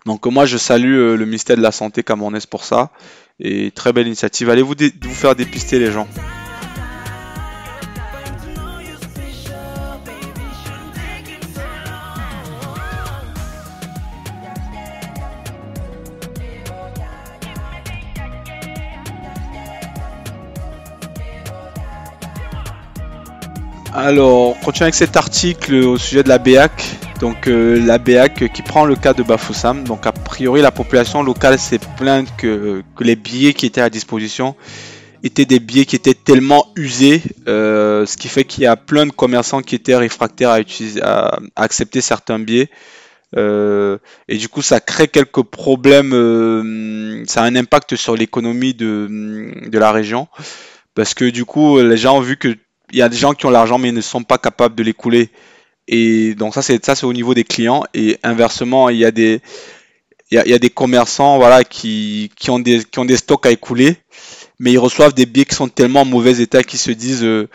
Donc 0.05 0.27
moi 0.27 0.47
je 0.47 0.59
salue 0.59 0.95
euh, 0.95 1.17
le 1.17 1.25
ministère 1.25 1.57
de 1.57 1.63
la 1.63 1.73
Santé 1.73 2.03
camerounaise 2.03 2.47
pour 2.47 2.65
ça. 2.65 2.91
Et 3.39 3.71
très 3.71 3.93
belle 3.93 4.07
initiative. 4.07 4.51
Allez 4.51 4.63
vous, 4.63 4.75
vous 5.03 5.15
faire 5.15 5.35
dépister 5.35 5.79
les 5.79 5.93
gens. 5.93 6.09
Alors, 23.99 24.51
on 24.51 24.53
continue 24.53 24.83
avec 24.83 24.95
cet 24.95 25.17
article 25.17 25.75
au 25.77 25.97
sujet 25.97 26.23
de 26.23 26.29
la 26.29 26.37
BEAC. 26.37 26.71
Donc, 27.19 27.49
euh, 27.49 27.81
la 27.83 27.97
BEAC 27.97 28.53
qui 28.53 28.61
prend 28.61 28.85
le 28.85 28.95
cas 28.95 29.15
de 29.15 29.23
Bafoussam. 29.23 29.85
Donc, 29.85 30.07
a 30.07 30.13
priori, 30.13 30.61
la 30.61 30.71
population 30.71 31.23
locale 31.23 31.59
s'est 31.59 31.81
plainte 31.97 32.29
que, 32.37 32.83
les 33.01 33.17
billets 33.17 33.55
qui 33.55 33.65
étaient 33.65 33.81
à 33.81 33.89
disposition 33.89 34.55
étaient 35.23 35.47
des 35.47 35.61
billets 35.61 35.87
qui 35.87 35.97
étaient 35.97 36.13
tellement 36.13 36.67
usés, 36.77 37.23
euh, 37.49 38.05
ce 38.05 38.19
qui 38.19 38.29
fait 38.29 38.45
qu'il 38.45 38.65
y 38.65 38.67
a 38.67 38.77
plein 38.77 39.07
de 39.07 39.13
commerçants 39.13 39.63
qui 39.63 39.75
étaient 39.75 39.97
réfractaires 39.97 40.51
à, 40.51 40.61
utiliser, 40.61 41.01
à, 41.03 41.39
accepter 41.57 42.03
certains 42.03 42.39
billets. 42.39 42.69
Euh, 43.35 43.97
et 44.29 44.37
du 44.37 44.51
coup, 44.51 44.61
ça 44.61 44.79
crée 44.79 45.09
quelques 45.09 45.43
problèmes. 45.43 47.25
ça 47.27 47.41
a 47.41 47.47
un 47.47 47.57
impact 47.57 47.97
sur 47.97 48.15
l'économie 48.15 48.75
de, 48.75 49.55
de 49.67 49.79
la 49.79 49.91
région. 49.91 50.29
Parce 50.95 51.15
que 51.15 51.25
du 51.25 51.47
coup, 51.47 51.79
les 51.79 51.97
gens 51.97 52.19
ont 52.19 52.21
vu 52.21 52.37
que 52.37 52.57
il 52.93 52.99
y 52.99 53.03
a 53.03 53.09
des 53.09 53.17
gens 53.17 53.33
qui 53.35 53.47
ont 53.47 53.51
l'argent 53.51 53.79
mais 53.79 53.93
ne 53.93 54.01
sont 54.01 54.23
pas 54.23 54.39
capables 54.39 54.75
de 54.75 54.83
l'écouler. 54.83 55.31
Et 55.89 56.35
donc 56.35 56.55
ça 56.55 56.63
c'est 56.63 56.85
ça 56.85 56.95
c'est 56.95 57.07
au 57.07 57.13
niveau 57.13 57.35
des 57.35 57.45
clients 57.45 57.85
et 57.95 58.19
inversement 58.23 58.89
il 58.89 58.99
y 58.99 59.05
a 59.05 59.11
des 59.11 59.41
il 60.33 60.43
y 60.45 60.53
a, 60.53 60.59
des 60.59 60.71
commerçants 60.71 61.39
voilà 61.39 61.63
qui, 61.63 62.33
qui 62.35 62.51
ont 62.51 62.59
des 62.59 62.83
qui 62.83 62.99
ont 62.99 63.05
des 63.05 63.17
stocks 63.17 63.47
à 63.47 63.53
écouler 63.53 63.97
mais 64.59 64.73
ils 64.73 64.79
reçoivent 64.79 65.15
des 65.15 65.25
billets 65.25 65.45
qui 65.45 65.55
sont 65.55 65.69
tellement 65.69 66.01
en 66.01 66.05
mauvais 66.05 66.41
état 66.41 66.65
qu'ils 66.65 66.81
se 66.81 66.91
disent 66.91 67.23
euh, 67.23 67.49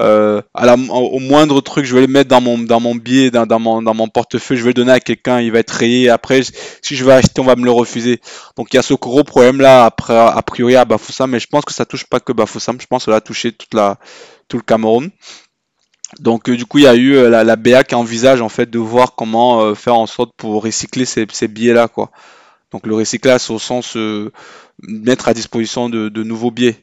euh, 0.00 0.40
à 0.54 0.64
la, 0.64 0.74
au 0.74 1.18
moindre 1.18 1.60
truc, 1.60 1.84
je 1.84 1.94
vais 1.94 2.00
le 2.00 2.06
mettre 2.06 2.28
dans 2.28 2.40
mon, 2.40 2.58
dans 2.58 2.80
mon 2.80 2.94
billet, 2.94 3.30
dans, 3.30 3.46
dans, 3.46 3.58
mon, 3.58 3.82
dans 3.82 3.92
mon 3.92 4.08
portefeuille, 4.08 4.56
je 4.56 4.62
vais 4.62 4.70
le 4.70 4.74
donner 4.74 4.92
à 4.92 5.00
quelqu'un, 5.00 5.40
il 5.40 5.52
va 5.52 5.58
être 5.58 5.70
rayé. 5.70 6.08
Après, 6.08 6.40
si 6.80 6.96
je 6.96 7.04
veux 7.04 7.12
acheter, 7.12 7.40
on 7.40 7.44
va 7.44 7.56
me 7.56 7.64
le 7.64 7.70
refuser. 7.70 8.20
Donc 8.56 8.68
il 8.72 8.76
y 8.76 8.78
a 8.78 8.82
ce 8.82 8.94
gros 8.94 9.22
problème-là, 9.22 9.84
après, 9.84 10.16
a 10.16 10.40
priori 10.42 10.76
à 10.76 10.86
Bafoussam, 10.86 11.30
mais 11.30 11.40
je 11.40 11.46
pense 11.46 11.64
que 11.64 11.74
ça 11.74 11.84
touche 11.84 12.04
pas 12.04 12.20
que 12.20 12.32
Bafoussam, 12.32 12.80
je 12.80 12.86
pense 12.86 13.04
que 13.04 13.10
ça 13.10 13.16
a 13.16 13.20
touché 13.20 13.52
toute 13.52 13.74
la, 13.74 13.98
tout 14.48 14.56
le 14.56 14.62
Cameroun. 14.62 15.10
Donc 16.20 16.48
euh, 16.48 16.56
du 16.56 16.66
coup, 16.66 16.78
il 16.78 16.84
y 16.84 16.88
a 16.88 16.94
eu 16.94 17.14
euh, 17.14 17.30
la, 17.30 17.56
BA 17.56 17.84
qui 17.84 17.94
envisage 17.94 18.42
en 18.42 18.48
fait 18.48 18.68
de 18.68 18.78
voir 18.78 19.14
comment 19.14 19.74
faire 19.74 19.96
en 19.96 20.06
sorte 20.06 20.32
pour 20.36 20.62
recycler 20.62 21.04
ces, 21.04 21.48
billets-là, 21.48 21.88
quoi. 21.88 22.10
Donc 22.70 22.86
le 22.86 22.94
recyclage 22.94 23.50
au 23.50 23.58
sens 23.58 23.96
mettre 24.82 25.28
à 25.28 25.34
disposition 25.34 25.88
de, 25.88 26.22
nouveaux 26.22 26.50
billets. 26.50 26.76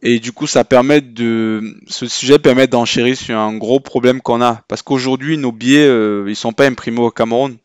Et 0.00 0.20
du 0.20 0.32
coup, 0.32 0.46
ça 0.46 0.64
permet 0.64 1.00
de, 1.00 1.76
ce 1.88 2.06
sujet 2.06 2.38
permet 2.38 2.68
d'enchérir 2.68 3.16
sur 3.16 3.36
un 3.36 3.56
gros 3.56 3.80
problème 3.80 4.20
qu'on 4.20 4.40
a. 4.40 4.62
Parce 4.68 4.82
qu'aujourd'hui, 4.82 5.36
nos 5.38 5.50
billets, 5.50 5.88
euh, 5.88 6.24
ils 6.28 6.36
sont 6.36 6.52
pas 6.52 6.66
imprimés 6.66 7.00
au 7.00 7.10
Cameroun. 7.10 7.56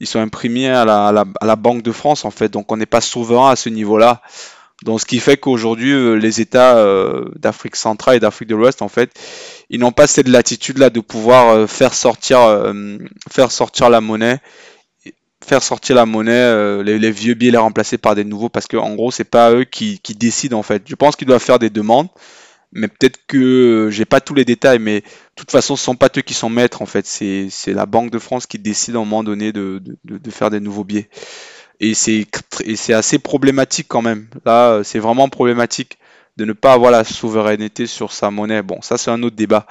Ils 0.00 0.06
sont 0.06 0.18
imprimés 0.18 0.68
à 0.68 0.84
la, 0.84 1.08
à 1.08 1.46
la, 1.46 1.56
Banque 1.56 1.82
de 1.82 1.92
France, 1.92 2.24
en 2.24 2.30
fait. 2.30 2.48
Donc, 2.48 2.72
on 2.72 2.76
n'est 2.76 2.86
pas 2.86 3.00
souverain 3.00 3.50
à 3.50 3.56
ce 3.56 3.68
niveau-là. 3.68 4.20
Donc, 4.84 5.00
ce 5.00 5.06
qui 5.06 5.20
fait 5.20 5.36
qu'aujourd'hui, 5.36 5.92
euh, 5.92 6.14
les 6.14 6.40
États 6.40 6.78
euh, 6.78 7.26
d'Afrique 7.36 7.76
centrale 7.76 8.16
et 8.16 8.20
d'Afrique 8.20 8.48
de 8.48 8.56
l'Ouest, 8.56 8.82
en 8.82 8.88
fait, 8.88 9.10
ils 9.68 9.78
n'ont 9.78 9.92
pas 9.92 10.06
cette 10.06 10.28
latitude-là 10.28 10.90
de 10.90 11.00
pouvoir 11.00 11.68
faire 11.68 11.94
sortir, 11.94 12.38
faire 13.30 13.52
sortir 13.52 13.90
la 13.90 14.00
monnaie 14.00 14.40
faire 15.44 15.62
sortir 15.62 15.96
la 15.96 16.06
monnaie, 16.06 16.32
euh, 16.32 16.82
les, 16.82 17.10
vieux 17.10 17.34
billets 17.34 17.52
les 17.52 17.58
remplacer 17.58 17.98
par 17.98 18.14
des 18.14 18.24
nouveaux, 18.24 18.48
parce 18.48 18.66
que 18.66 18.76
en 18.76 18.94
gros 18.94 19.10
c'est 19.10 19.24
pas 19.24 19.52
eux 19.52 19.64
qui, 19.64 20.00
décident 20.16 20.58
en 20.58 20.62
fait. 20.62 20.82
Je 20.86 20.94
pense 20.94 21.16
qu'ils 21.16 21.26
doivent 21.26 21.42
faire 21.42 21.58
des 21.58 21.70
demandes, 21.70 22.08
mais 22.72 22.88
peut-être 22.88 23.18
que 23.26 23.38
euh, 23.38 23.90
j'ai 23.90 24.04
pas 24.04 24.20
tous 24.20 24.34
les 24.34 24.44
détails, 24.44 24.78
mais 24.78 25.00
de 25.00 25.06
toute 25.36 25.50
façon 25.50 25.76
ce 25.76 25.84
sont 25.84 25.96
pas 25.96 26.10
eux 26.16 26.20
qui 26.20 26.34
sont 26.34 26.50
maîtres 26.50 26.82
en 26.82 26.86
fait, 26.86 27.06
c'est 27.06 27.50
la 27.68 27.86
Banque 27.86 28.10
de 28.10 28.18
France 28.18 28.46
qui 28.46 28.58
décide 28.58 28.96
à 28.96 28.98
un 28.98 29.00
moment 29.00 29.24
donné 29.24 29.52
de, 29.52 29.82
faire 30.30 30.50
des 30.50 30.60
nouveaux 30.60 30.84
billets. 30.84 31.08
Et 31.80 31.94
c'est 31.94 32.92
assez 32.92 33.18
problématique 33.18 33.86
quand 33.88 34.02
même. 34.02 34.26
Là, 34.44 34.82
c'est 34.84 34.98
vraiment 34.98 35.28
problématique 35.28 35.98
de 36.36 36.44
ne 36.44 36.52
pas 36.52 36.74
avoir 36.74 36.90
la 36.90 37.04
souveraineté 37.04 37.86
sur 37.86 38.12
sa 38.12 38.30
monnaie. 38.30 38.62
Bon, 38.62 38.80
ça 38.82 38.98
c'est 38.98 39.10
un 39.10 39.22
autre 39.22 39.36
débat. 39.36 39.66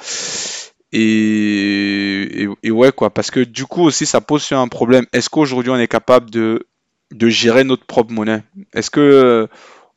Et, 0.91 2.48
ouais, 2.65 2.91
quoi, 2.91 3.12
parce 3.12 3.30
que 3.30 3.41
du 3.41 3.65
coup 3.65 3.84
aussi, 3.84 4.06
ça 4.06 4.22
pose 4.22 4.52
un 4.52 4.67
problème. 4.67 5.06
Est-ce 5.13 5.30
qu'aujourd'hui, 5.30 5.72
on 5.72 5.78
est 5.78 5.88
capable 5.88 6.32
de, 6.32 6.65
de 7.12 7.30
gérer 7.30 7.63
notre 7.63 7.86
propre 7.86 8.12
monnaie? 8.12 8.41
Est-ce 8.74 8.89
que 8.89 9.00
euh, 9.00 9.48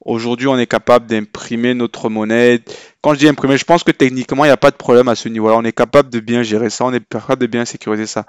aujourd'hui, 0.04 0.48
on 0.48 0.58
est 0.58 0.66
capable 0.66 1.06
d'imprimer 1.06 1.72
notre 1.72 2.10
monnaie? 2.10 2.60
Quand 3.00 3.14
je 3.14 3.20
dis 3.20 3.28
imprimer, 3.28 3.56
je 3.56 3.64
pense 3.64 3.84
que 3.84 3.90
techniquement, 3.90 4.44
il 4.44 4.48
n'y 4.48 4.52
a 4.52 4.58
pas 4.58 4.70
de 4.70 4.76
problème 4.76 5.08
à 5.08 5.14
ce 5.14 5.30
niveau-là. 5.30 5.56
On 5.56 5.64
est 5.64 5.72
capable 5.72 6.10
de 6.10 6.20
bien 6.20 6.42
gérer 6.42 6.68
ça, 6.68 6.84
on 6.84 6.92
est 6.92 7.06
capable 7.08 7.40
de 7.40 7.46
bien 7.46 7.64
sécuriser 7.64 8.06
ça. 8.06 8.26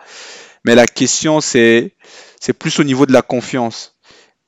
Mais 0.65 0.76
la 0.76 0.86
question, 0.86 1.41
c'est, 1.41 1.91
c'est 2.43 2.51
plus 2.51 2.77
au 2.82 2.84
niveau 2.84 3.06
de 3.06 3.13
la 3.13 3.21
confiance. 3.21 3.95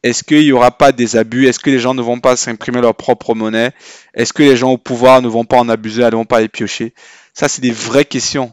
Est-ce 0.04 0.26
qu'il 0.26 0.42
n'y 0.42 0.52
aura 0.52 0.72
pas 0.72 0.92
des 0.92 1.16
abus? 1.16 1.48
Est-ce 1.48 1.60
que 1.60 1.70
les 1.70 1.80
gens 1.80 1.94
ne 1.94 2.02
vont 2.02 2.20
pas 2.20 2.36
s'imprimer 2.36 2.82
leur 2.82 2.94
propre 2.94 3.34
monnaie? 3.34 3.72
Est-ce 4.14 4.34
que 4.34 4.44
les 4.44 4.58
gens 4.58 4.72
au 4.72 4.78
pouvoir 4.78 5.22
ne 5.22 5.30
vont 5.30 5.46
pas 5.46 5.60
en 5.60 5.70
abuser, 5.70 6.04
ne 6.04 6.10
vont 6.10 6.26
pas 6.26 6.42
les 6.42 6.50
piocher? 6.50 6.94
Ça, 7.34 7.48
c'est 7.48 7.62
des 7.62 7.72
vraies 7.72 8.04
questions. 8.04 8.52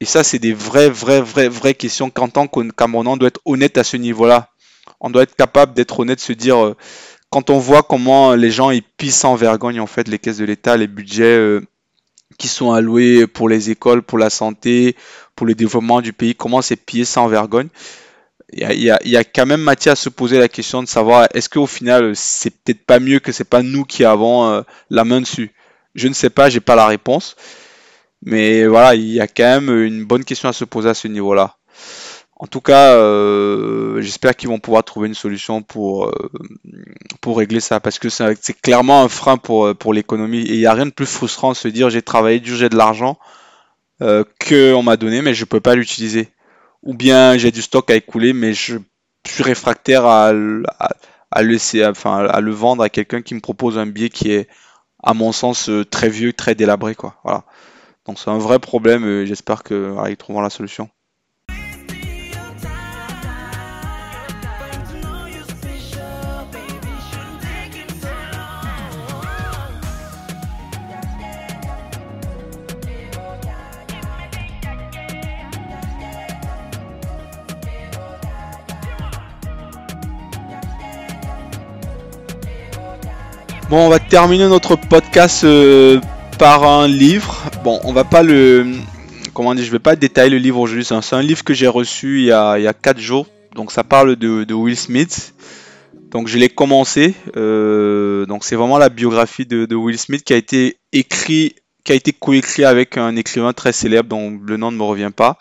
Et 0.00 0.04
ça, 0.04 0.22
c'est 0.24 0.38
des 0.38 0.52
vraies, 0.52 0.90
vraies, 0.90 1.22
vraies, 1.22 1.48
vraies 1.48 1.72
questions 1.72 2.10
qu'en 2.10 2.28
tant 2.28 2.48
que 2.48 2.70
Camerounais, 2.72 3.08
on 3.08 3.16
doit 3.16 3.28
être 3.28 3.40
honnête 3.46 3.78
à 3.78 3.82
ce 3.82 3.96
niveau-là. 3.96 4.50
On 5.00 5.08
doit 5.08 5.22
être 5.22 5.36
capable 5.36 5.72
d'être 5.72 5.98
honnête, 5.98 6.20
se 6.20 6.34
dire, 6.34 6.62
euh, 6.62 6.76
quand 7.30 7.48
on 7.48 7.58
voit 7.58 7.82
comment 7.82 8.34
les 8.34 8.50
gens 8.50 8.70
ils 8.70 8.82
pissent 8.82 9.20
sans 9.20 9.36
vergogne, 9.36 9.80
en 9.80 9.86
fait, 9.86 10.06
les 10.06 10.18
caisses 10.18 10.36
de 10.36 10.44
l'État, 10.44 10.76
les 10.76 10.86
budgets 10.86 11.24
euh, 11.24 11.62
qui 12.36 12.48
sont 12.48 12.72
alloués 12.72 13.26
pour 13.26 13.48
les 13.48 13.70
écoles, 13.70 14.02
pour 14.02 14.18
la 14.18 14.28
santé, 14.28 14.96
pour 15.34 15.46
le 15.46 15.54
développement 15.54 16.02
du 16.02 16.12
pays, 16.12 16.34
comment 16.34 16.60
c'est 16.60 16.76
pillé 16.76 17.06
sans 17.06 17.26
vergogne. 17.26 17.68
Il 18.52 18.82
y, 18.82 19.16
a, 19.16 19.24
quand 19.24 19.46
même 19.46 19.60
matière 19.60 19.92
à 19.92 19.96
se 19.96 20.08
poser 20.08 20.38
la 20.38 20.48
question 20.48 20.82
de 20.82 20.88
savoir 20.88 21.28
est-ce 21.34 21.48
qu'au 21.48 21.66
final 21.66 22.16
c'est 22.16 22.50
peut-être 22.50 22.84
pas 22.84 22.98
mieux 22.98 23.20
que 23.20 23.30
c'est 23.30 23.44
pas 23.44 23.62
nous 23.62 23.84
qui 23.84 24.04
avons 24.04 24.50
euh, 24.50 24.62
la 24.90 25.04
main 25.04 25.20
dessus? 25.20 25.52
Je 25.94 26.08
ne 26.08 26.14
sais 26.14 26.30
pas, 26.30 26.50
j'ai 26.50 26.60
pas 26.60 26.74
la 26.74 26.86
réponse. 26.86 27.36
Mais 28.22 28.66
voilà, 28.66 28.94
il 28.94 29.08
y 29.08 29.20
a 29.20 29.28
quand 29.28 29.44
même 29.44 29.84
une 29.84 30.04
bonne 30.04 30.24
question 30.24 30.48
à 30.48 30.52
se 30.52 30.64
poser 30.64 30.90
à 30.90 30.94
ce 30.94 31.08
niveau-là. 31.08 31.56
En 32.36 32.46
tout 32.46 32.60
cas, 32.60 32.94
euh, 32.94 34.00
j'espère 34.00 34.34
qu'ils 34.34 34.48
vont 34.48 34.58
pouvoir 34.58 34.82
trouver 34.84 35.08
une 35.08 35.14
solution 35.14 35.62
pour, 35.62 36.06
euh, 36.06 36.30
pour 37.20 37.38
régler 37.38 37.60
ça, 37.60 37.80
parce 37.80 37.98
que 37.98 38.08
c'est 38.08 38.60
clairement 38.62 39.02
un 39.02 39.08
frein 39.08 39.36
pour, 39.36 39.74
pour 39.76 39.94
l'économie. 39.94 40.40
Et 40.40 40.54
il 40.54 40.58
n'y 40.58 40.66
a 40.66 40.72
rien 40.72 40.86
de 40.86 40.90
plus 40.90 41.06
frustrant 41.06 41.52
de 41.52 41.56
se 41.56 41.68
dire 41.68 41.90
j'ai 41.90 42.02
travaillé 42.02 42.40
dur, 42.40 42.56
j'ai 42.56 42.68
de 42.68 42.76
l'argent 42.76 43.18
euh, 44.02 44.24
qu'on 44.48 44.82
m'a 44.82 44.96
donné, 44.96 45.20
mais 45.20 45.34
je 45.34 45.42
ne 45.42 45.46
peux 45.46 45.60
pas 45.60 45.74
l'utiliser. 45.74 46.28
Ou 46.82 46.94
bien 46.94 47.36
j'ai 47.36 47.50
du 47.50 47.62
stock 47.62 47.90
à 47.90 47.94
écouler, 47.94 48.32
mais 48.32 48.54
je 48.54 48.78
suis 49.26 49.42
réfractaire 49.42 50.06
à, 50.06 50.32
à, 51.30 51.42
laisser, 51.42 51.84
enfin, 51.86 52.26
à 52.26 52.40
le 52.40 52.52
vendre 52.52 52.82
à 52.82 52.88
quelqu'un 52.88 53.22
qui 53.22 53.34
me 53.34 53.40
propose 53.40 53.78
un 53.78 53.86
billet 53.86 54.08
qui 54.08 54.32
est, 54.32 54.48
à 55.02 55.14
mon 55.14 55.32
sens, 55.32 55.70
très 55.90 56.08
vieux, 56.08 56.32
très 56.32 56.54
délabré. 56.54 56.94
Quoi. 56.94 57.16
Voilà. 57.24 57.44
Donc 58.06 58.18
c'est 58.18 58.30
un 58.30 58.38
vrai 58.38 58.58
problème 58.58 59.06
et 59.06 59.26
j'espère 59.26 59.62
qu'ils 59.62 60.16
trouveront 60.18 60.40
la 60.40 60.50
solution. 60.50 60.88
Bon, 83.70 83.86
on 83.86 83.88
va 83.88 84.00
terminer 84.00 84.48
notre 84.48 84.74
podcast 84.74 85.44
euh, 85.44 86.00
par 86.40 86.64
un 86.64 86.88
livre. 86.88 87.40
Bon, 87.62 87.78
on 87.84 87.92
va 87.92 88.02
pas 88.02 88.24
le. 88.24 88.66
Comment 89.32 89.54
dire 89.54 89.64
Je 89.64 89.70
vais 89.70 89.78
pas 89.78 89.94
détailler 89.94 90.28
le 90.30 90.38
livre 90.38 90.58
aujourd'hui. 90.58 90.84
C'est 90.84 91.14
un, 91.14 91.22
livre 91.22 91.44
que 91.44 91.54
j'ai 91.54 91.68
reçu 91.68 92.18
il 92.18 92.24
y, 92.24 92.32
a, 92.32 92.58
il 92.58 92.64
y 92.64 92.66
a 92.66 92.74
4 92.74 92.98
jours. 92.98 93.28
Donc 93.54 93.70
ça 93.70 93.84
parle 93.84 94.16
de, 94.16 94.52
Will 94.52 94.76
Smith. 94.76 95.34
Donc 96.10 96.26
je 96.26 96.36
l'ai 96.36 96.48
commencé. 96.48 97.14
Euh, 97.36 98.26
donc 98.26 98.42
c'est 98.42 98.56
vraiment 98.56 98.76
la 98.76 98.88
biographie 98.88 99.46
de, 99.46 99.72
Will 99.76 100.00
Smith 100.00 100.24
qui 100.24 100.32
a 100.32 100.36
été 100.36 100.78
écrit 100.92 101.54
qui 101.84 101.92
a 101.92 101.94
été 101.94 102.12
coécrit 102.12 102.64
avec 102.64 102.98
un 102.98 103.14
écrivain 103.14 103.52
très 103.52 103.70
célèbre 103.70 104.08
dont 104.08 104.36
le 104.44 104.56
nom 104.56 104.72
ne 104.72 104.78
me 104.78 104.82
revient 104.82 105.12
pas, 105.14 105.38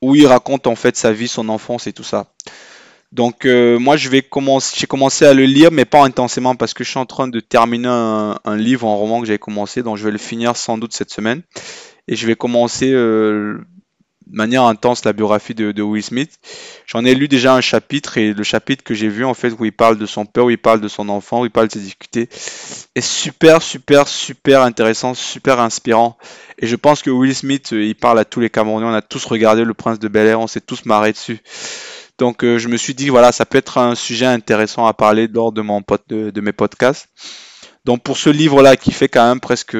où 0.00 0.14
il 0.14 0.26
raconte 0.26 0.66
en 0.66 0.74
fait 0.74 0.96
sa 0.96 1.12
vie, 1.12 1.28
son 1.28 1.50
enfance 1.50 1.86
et 1.86 1.92
tout 1.92 2.02
ça. 2.02 2.32
Donc 3.12 3.44
euh, 3.44 3.78
moi 3.78 3.98
je 3.98 4.08
vais 4.08 4.22
commencer, 4.22 4.74
j'ai 4.78 4.86
commencé 4.86 5.26
à 5.26 5.34
le 5.34 5.44
lire, 5.44 5.70
mais 5.70 5.84
pas 5.84 6.02
intensément 6.02 6.54
parce 6.54 6.72
que 6.72 6.82
je 6.82 6.88
suis 6.88 6.98
en 6.98 7.04
train 7.04 7.28
de 7.28 7.40
terminer 7.40 7.88
un, 7.88 8.56
livre, 8.56 8.88
un 8.88 8.94
roman 8.94 9.20
que 9.20 9.26
j'avais 9.26 9.38
commencé, 9.38 9.82
donc 9.82 9.98
je 9.98 10.04
vais 10.04 10.10
le 10.10 10.18
finir 10.18 10.56
sans 10.56 10.78
doute 10.78 10.94
cette 10.94 11.10
semaine. 11.10 11.42
Et 12.08 12.16
je 12.16 12.26
vais 12.26 12.34
commencer 12.34 12.90
euh, 12.90 13.58
de 14.26 14.36
manière 14.36 14.62
intense 14.62 15.04
la 15.04 15.12
biographie 15.12 15.54
de, 15.54 15.82
Will 15.82 16.02
Smith. 16.02 16.38
J'en 16.86 17.04
ai 17.04 17.14
lu 17.14 17.28
déjà 17.28 17.54
un 17.54 17.60
chapitre 17.60 18.16
et 18.16 18.32
le 18.32 18.42
chapitre 18.42 18.82
que 18.82 18.94
j'ai 18.94 19.08
vu 19.08 19.26
en 19.26 19.34
fait 19.34 19.50
où 19.58 19.66
il 19.66 19.72
parle 19.72 19.98
de 19.98 20.06
son 20.06 20.24
père, 20.24 20.46
où 20.46 20.50
il 20.50 20.56
parle 20.56 20.80
de 20.80 20.88
son 20.88 21.10
enfant, 21.10 21.42
où 21.42 21.44
il 21.44 21.50
parle 21.50 21.68
de 21.68 21.72
ses 21.72 21.80
difficultés, 21.80 22.30
est 22.94 23.00
super, 23.02 23.60
super, 23.60 24.08
super 24.08 24.62
intéressant, 24.62 25.12
super 25.12 25.60
inspirant. 25.60 26.16
Et 26.58 26.66
je 26.66 26.76
pense 26.76 27.02
que 27.02 27.10
Will 27.10 27.34
Smith, 27.34 27.74
euh, 27.74 27.84
il 27.84 27.94
parle 27.94 28.18
à 28.18 28.24
tous 28.24 28.40
les 28.40 28.48
Camerounais. 28.48 28.86
On 28.86 28.94
a 28.94 29.02
tous 29.02 29.24
regardé 29.26 29.64
Le 29.64 29.74
Prince 29.74 29.98
de 29.98 30.08
Bel 30.08 30.26
Air, 30.26 30.40
on 30.40 30.46
s'est 30.46 30.62
tous 30.62 30.86
marrés 30.86 31.12
dessus. 31.12 31.40
Donc 32.18 32.44
euh, 32.44 32.58
je 32.58 32.68
me 32.68 32.76
suis 32.76 32.94
dit 32.94 33.08
voilà, 33.08 33.32
ça 33.32 33.46
peut 33.46 33.58
être 33.58 33.78
un 33.78 33.94
sujet 33.94 34.26
intéressant 34.26 34.86
à 34.86 34.94
parler 34.94 35.28
lors 35.28 35.52
de 35.52 36.40
mes 36.40 36.52
podcasts. 36.52 37.08
Donc 37.84 38.02
pour 38.02 38.16
ce 38.16 38.30
livre-là 38.30 38.76
qui 38.76 38.92
fait 38.92 39.08
quand 39.08 39.26
même 39.26 39.40
presque 39.40 39.76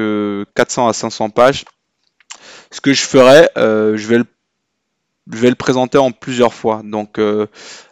400 0.55 0.87
à 0.87 0.93
500 0.93 1.29
pages, 1.29 1.63
ce 2.71 2.81
que 2.81 2.93
je 2.93 3.01
ferai, 3.01 3.49
euh, 3.57 3.95
je 3.95 4.07
vais 4.07 5.49
le 5.49 5.55
présenter 5.55 5.97
en 5.97 6.11
plusieurs 6.11 6.53
fois. 6.53 6.81
Donc, 6.83 7.19
euh, 7.19 7.47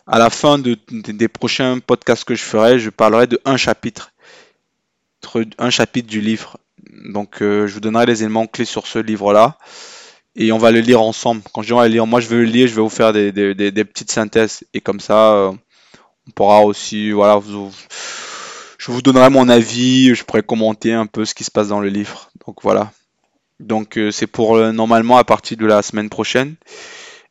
à 0.07 0.19
la 0.19 0.29
fin 0.29 0.57
de, 0.57 0.77
des 0.89 1.27
prochains 1.27 1.79
podcasts 1.79 2.25
que 2.25 2.35
je 2.35 2.43
ferai, 2.43 2.79
je 2.79 2.89
parlerai 2.89 3.27
de 3.27 3.39
un 3.45 3.57
chapitre, 3.57 4.11
un 5.59 5.69
chapitre 5.69 6.09
du 6.09 6.19
livre. 6.19 6.57
Donc, 7.13 7.37
je 7.39 7.71
vous 7.71 7.79
donnerai 7.79 8.07
les 8.07 8.23
éléments 8.23 8.47
clés 8.47 8.65
sur 8.65 8.87
ce 8.87 8.99
livre-là 8.99 9.57
et 10.35 10.51
on 10.51 10.57
va 10.57 10.71
le 10.71 10.79
lire 10.79 11.01
ensemble. 11.01 11.41
Quand 11.53 11.61
je 11.61 11.73
dis 11.73 11.79
le 11.79 11.87
lire, 11.87 12.07
moi 12.07 12.19
je 12.19 12.27
veux 12.27 12.39
le 12.39 12.45
lire, 12.45 12.67
je 12.67 12.75
vais 12.75 12.81
vous 12.81 12.89
faire 12.89 13.13
des, 13.13 13.31
petites 13.31 14.11
synthèses 14.11 14.63
et 14.73 14.81
comme 14.81 14.99
ça, 14.99 15.33
euh, 15.33 15.51
on 16.27 16.31
pourra 16.31 16.61
aussi, 16.61 17.11
voilà, 17.11 17.39
je 18.77 18.91
vous 18.91 19.01
donnerai 19.01 19.29
mon 19.29 19.49
avis, 19.49 20.15
je 20.15 20.23
pourrai 20.23 20.43
commenter 20.43 20.93
un 20.93 21.05
peu 21.05 21.25
ce 21.25 21.33
qui 21.33 21.43
se 21.43 21.51
passe 21.51 21.67
dans 21.67 21.81
le 21.81 21.89
livre. 21.89 22.31
Donc 22.45 22.61
voilà. 22.63 22.91
Donc 23.59 23.97
euh, 23.97 24.11
c'est 24.11 24.27
pour 24.27 24.55
euh, 24.55 24.71
normalement 24.71 25.17
à 25.17 25.23
partir 25.23 25.57
de 25.57 25.65
la 25.65 25.81
semaine 25.81 26.09
prochaine. 26.09 26.55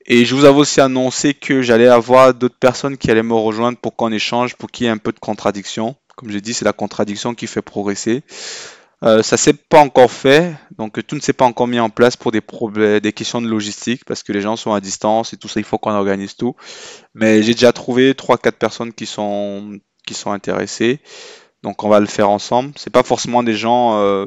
Et 0.07 0.25
je 0.25 0.35
vous 0.35 0.45
avais 0.45 0.59
aussi 0.59 0.81
annoncé 0.81 1.35
que 1.35 1.63
j'allais 1.63 1.87
avoir 1.87 2.35
d'autres 2.35 2.59
personnes 2.59 2.97
qui 2.97 3.11
allaient 3.11 3.23
me 3.23 3.35
rejoindre 3.35 3.79
pour 3.79 3.97
qu'on 3.97 4.11
échange, 4.11 4.57
pour 4.57 4.71
qu'il 4.71 4.87
y 4.87 4.89
ait 4.89 4.93
un 4.93 4.99
peu 4.99 5.13
de 5.13 5.19
contradiction. 5.19 5.95
Comme 6.17 6.31
je 6.31 6.39
dis, 6.39 6.55
c'est 6.55 6.65
la 6.65 6.73
contradiction 6.73 7.35
qui 7.35 7.47
fait 7.47 7.63
progresser. 7.63 8.23
Euh, 9.03 9.23
ça 9.23 9.39
s'est 9.39 9.55
pas 9.55 9.81
encore 9.81 10.11
fait, 10.11 10.55
donc 10.77 11.05
tout 11.07 11.17
ne 11.17 11.21
s'est 11.21 11.33
pas 11.33 11.47
encore 11.47 11.67
mis 11.67 11.81
en 11.81 11.89
place 11.89 12.17
pour 12.17 12.33
des 12.33 12.43
problèmes, 12.43 13.01
des 13.01 13.15
questions 13.15 13.41
de 13.41 13.49
logistique, 13.49 14.05
parce 14.05 14.23
que 14.23 14.33
les 14.33 14.43
gens 14.43 14.57
sont 14.57 14.75
à 14.75 14.81
distance 14.81 15.33
et 15.33 15.39
tout 15.39 15.49
ça, 15.49 15.59
il 15.59 15.65
faut 15.65 15.79
qu'on 15.79 15.93
organise 15.93 16.37
tout. 16.37 16.55
Mais 17.15 17.43
j'ai 17.43 17.55
déjà 17.55 17.73
trouvé 17.73 18.13
3-4 18.13 18.53
personnes 18.53 18.93
qui 18.93 19.07
sont, 19.07 19.79
qui 20.07 20.13
sont 20.13 20.33
intéressées, 20.33 21.01
donc 21.63 21.83
on 21.83 21.89
va 21.89 21.99
le 21.99 22.07
faire 22.07 22.29
ensemble. 22.29 22.73
C'est 22.77 22.91
pas 22.91 23.03
forcément 23.03 23.43
des 23.43 23.55
gens 23.55 23.99
euh, 23.99 24.27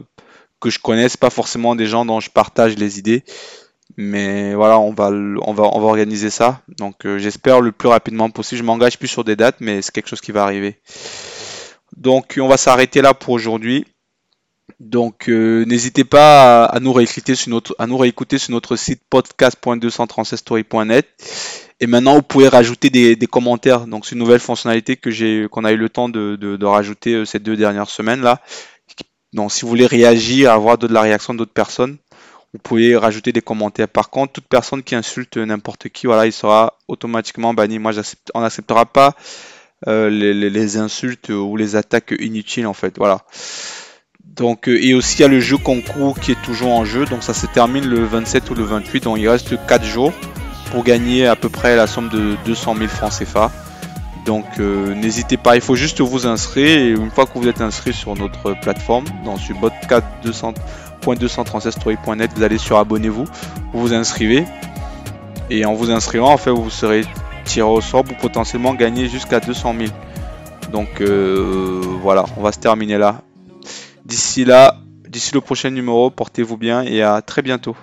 que 0.59 0.71
je 0.71 0.79
connais, 0.79 1.07
c'est 1.07 1.19
pas 1.19 1.29
forcément 1.29 1.75
des 1.75 1.85
gens 1.85 2.03
dont 2.03 2.19
je 2.19 2.31
partage 2.31 2.75
les 2.75 2.97
idées, 2.97 3.23
mais 3.95 4.55
voilà, 4.55 4.79
on 4.79 4.91
va, 4.91 5.09
on 5.11 5.53
va, 5.53 5.65
on 5.71 5.79
va 5.81 5.85
organiser 5.85 6.31
ça. 6.31 6.61
Donc 6.79 7.05
euh, 7.05 7.19
j'espère 7.19 7.61
le 7.61 7.71
plus 7.71 7.89
rapidement 7.89 8.31
possible. 8.31 8.57
Je 8.57 8.63
m'engage 8.63 8.97
plus 8.97 9.07
sur 9.07 9.23
des 9.23 9.35
dates, 9.35 9.57
mais 9.59 9.83
c'est 9.83 9.91
quelque 9.91 10.09
chose 10.09 10.21
qui 10.21 10.31
va 10.31 10.43
arriver. 10.43 10.79
Donc 11.95 12.39
on 12.41 12.47
va 12.47 12.57
s'arrêter 12.57 13.03
là 13.03 13.13
pour 13.13 13.33
aujourd'hui. 13.33 13.85
Donc 14.79 15.29
euh, 15.29 15.65
n'hésitez 15.65 16.03
pas 16.03 16.65
à, 16.65 16.79
nous 16.79 16.93
réécouter 16.93 17.35
sur 17.35 17.51
notre, 17.51 18.75
site 18.75 19.01
podcast.236story.net. 19.09 21.07
Et 21.79 21.87
maintenant, 21.87 22.15
vous 22.15 22.21
pouvez 22.21 22.47
rajouter 22.47 22.89
des, 22.89 23.17
commentaires. 23.27 23.87
Donc 23.87 24.05
c'est 24.05 24.13
une 24.13 24.19
nouvelle 24.19 24.39
fonctionnalité 24.39 24.95
que 24.95 25.11
j'ai, 25.11 25.47
qu'on 25.51 25.65
a 25.65 25.71
eu 25.71 25.77
le 25.77 25.89
temps 25.89 26.09
de, 26.09 26.65
rajouter 26.65 27.13
euh, 27.13 27.25
ces 27.25 27.39
deux 27.39 27.57
dernières 27.57 27.89
semaines 27.89 28.21
là. 28.21 28.41
Donc 29.33 29.51
si 29.51 29.63
vous 29.63 29.69
voulez 29.69 29.87
réagir, 29.87 30.51
avoir 30.51 30.77
de 30.77 30.87
la 30.87 31.01
réaction 31.01 31.33
d'autres 31.33 31.53
personnes, 31.53 31.97
vous 32.53 32.59
pouvez 32.59 32.95
rajouter 32.95 33.31
des 33.31 33.41
commentaires. 33.41 33.87
Par 33.87 34.11
contre, 34.11 34.33
toute 34.33 34.47
personne 34.47 34.83
qui 34.83 34.93
insulte 34.93 35.37
n'importe 35.37 35.89
qui, 35.89 36.05
voilà, 36.05 36.27
il 36.27 36.31
sera 36.31 36.77
automatiquement 36.87 37.53
banni. 37.53 37.79
Moi, 37.79 37.93
on 38.35 38.41
n'acceptera 38.41 38.85
pas 38.85 39.15
euh, 39.87 40.09
les, 40.09 40.33
les, 40.33 40.77
insultes 40.77 41.29
ou 41.29 41.57
les 41.57 41.75
attaques 41.75 42.13
inutiles 42.19 42.67
en 42.67 42.73
fait. 42.73 42.93
Voilà. 42.97 43.25
Donc, 44.35 44.67
euh, 44.67 44.83
et 44.83 44.93
aussi 44.93 45.19
il 45.19 45.21
y 45.21 45.25
a 45.25 45.27
le 45.27 45.39
jeu 45.39 45.57
concours 45.57 46.19
qui 46.19 46.31
est 46.31 46.41
toujours 46.41 46.73
en 46.73 46.85
jeu. 46.85 47.05
Donc 47.05 47.23
ça 47.23 47.33
se 47.33 47.45
termine 47.45 47.85
le 47.85 48.03
27 48.03 48.49
ou 48.49 48.55
le 48.55 48.63
28. 48.63 49.03
Donc 49.03 49.19
il 49.19 49.29
reste 49.29 49.55
4 49.67 49.85
jours 49.85 50.11
pour 50.71 50.83
gagner 50.83 51.27
à 51.27 51.35
peu 51.35 51.49
près 51.49 51.75
la 51.75 51.85
somme 51.87 52.09
de 52.09 52.35
200 52.45 52.75
000 52.75 52.87
francs 52.87 53.13
CFA. 53.19 53.51
Donc 54.25 54.45
euh, 54.59 54.95
n'hésitez 54.95 55.37
pas, 55.37 55.55
il 55.55 55.61
faut 55.61 55.75
juste 55.75 56.01
vous 56.01 56.25
inscrire 56.27 56.65
et 56.65 56.89
une 56.89 57.11
fois 57.11 57.25
que 57.25 57.37
vous 57.37 57.47
êtes 57.47 57.61
inscrit 57.61 57.93
sur 57.93 58.15
notre 58.15 58.59
plateforme, 58.61 59.05
dans 59.25 59.37
ce 59.37 59.53
bot4.236story.net, 59.53 62.31
vous 62.35 62.43
allez 62.43 62.57
sur 62.57 62.77
abonnez-vous, 62.77 63.25
vous 63.73 63.79
vous 63.79 63.93
inscrivez 63.93 64.45
et 65.49 65.65
en 65.65 65.73
vous 65.73 65.91
inscrivant, 65.91 66.31
en 66.31 66.37
fait, 66.37 66.51
vous 66.51 66.69
serez 66.69 67.03
tiré 67.43 67.67
au 67.67 67.81
sort 67.81 68.05
pour 68.05 68.15
potentiellement 68.15 68.73
gagner 68.73 69.09
jusqu'à 69.09 69.41
200 69.41 69.75
000. 69.77 69.91
Donc 70.71 71.01
euh, 71.01 71.81
voilà, 72.01 72.23
on 72.37 72.41
va 72.41 72.53
se 72.53 72.59
terminer 72.59 72.97
là. 72.97 73.21
D'ici 74.05 74.45
là, 74.45 74.77
d'ici 75.07 75.33
le 75.33 75.41
prochain 75.41 75.69
numéro, 75.69 76.09
portez-vous 76.09 76.57
bien 76.57 76.83
et 76.83 77.01
à 77.01 77.21
très 77.21 77.41
bientôt. 77.41 77.75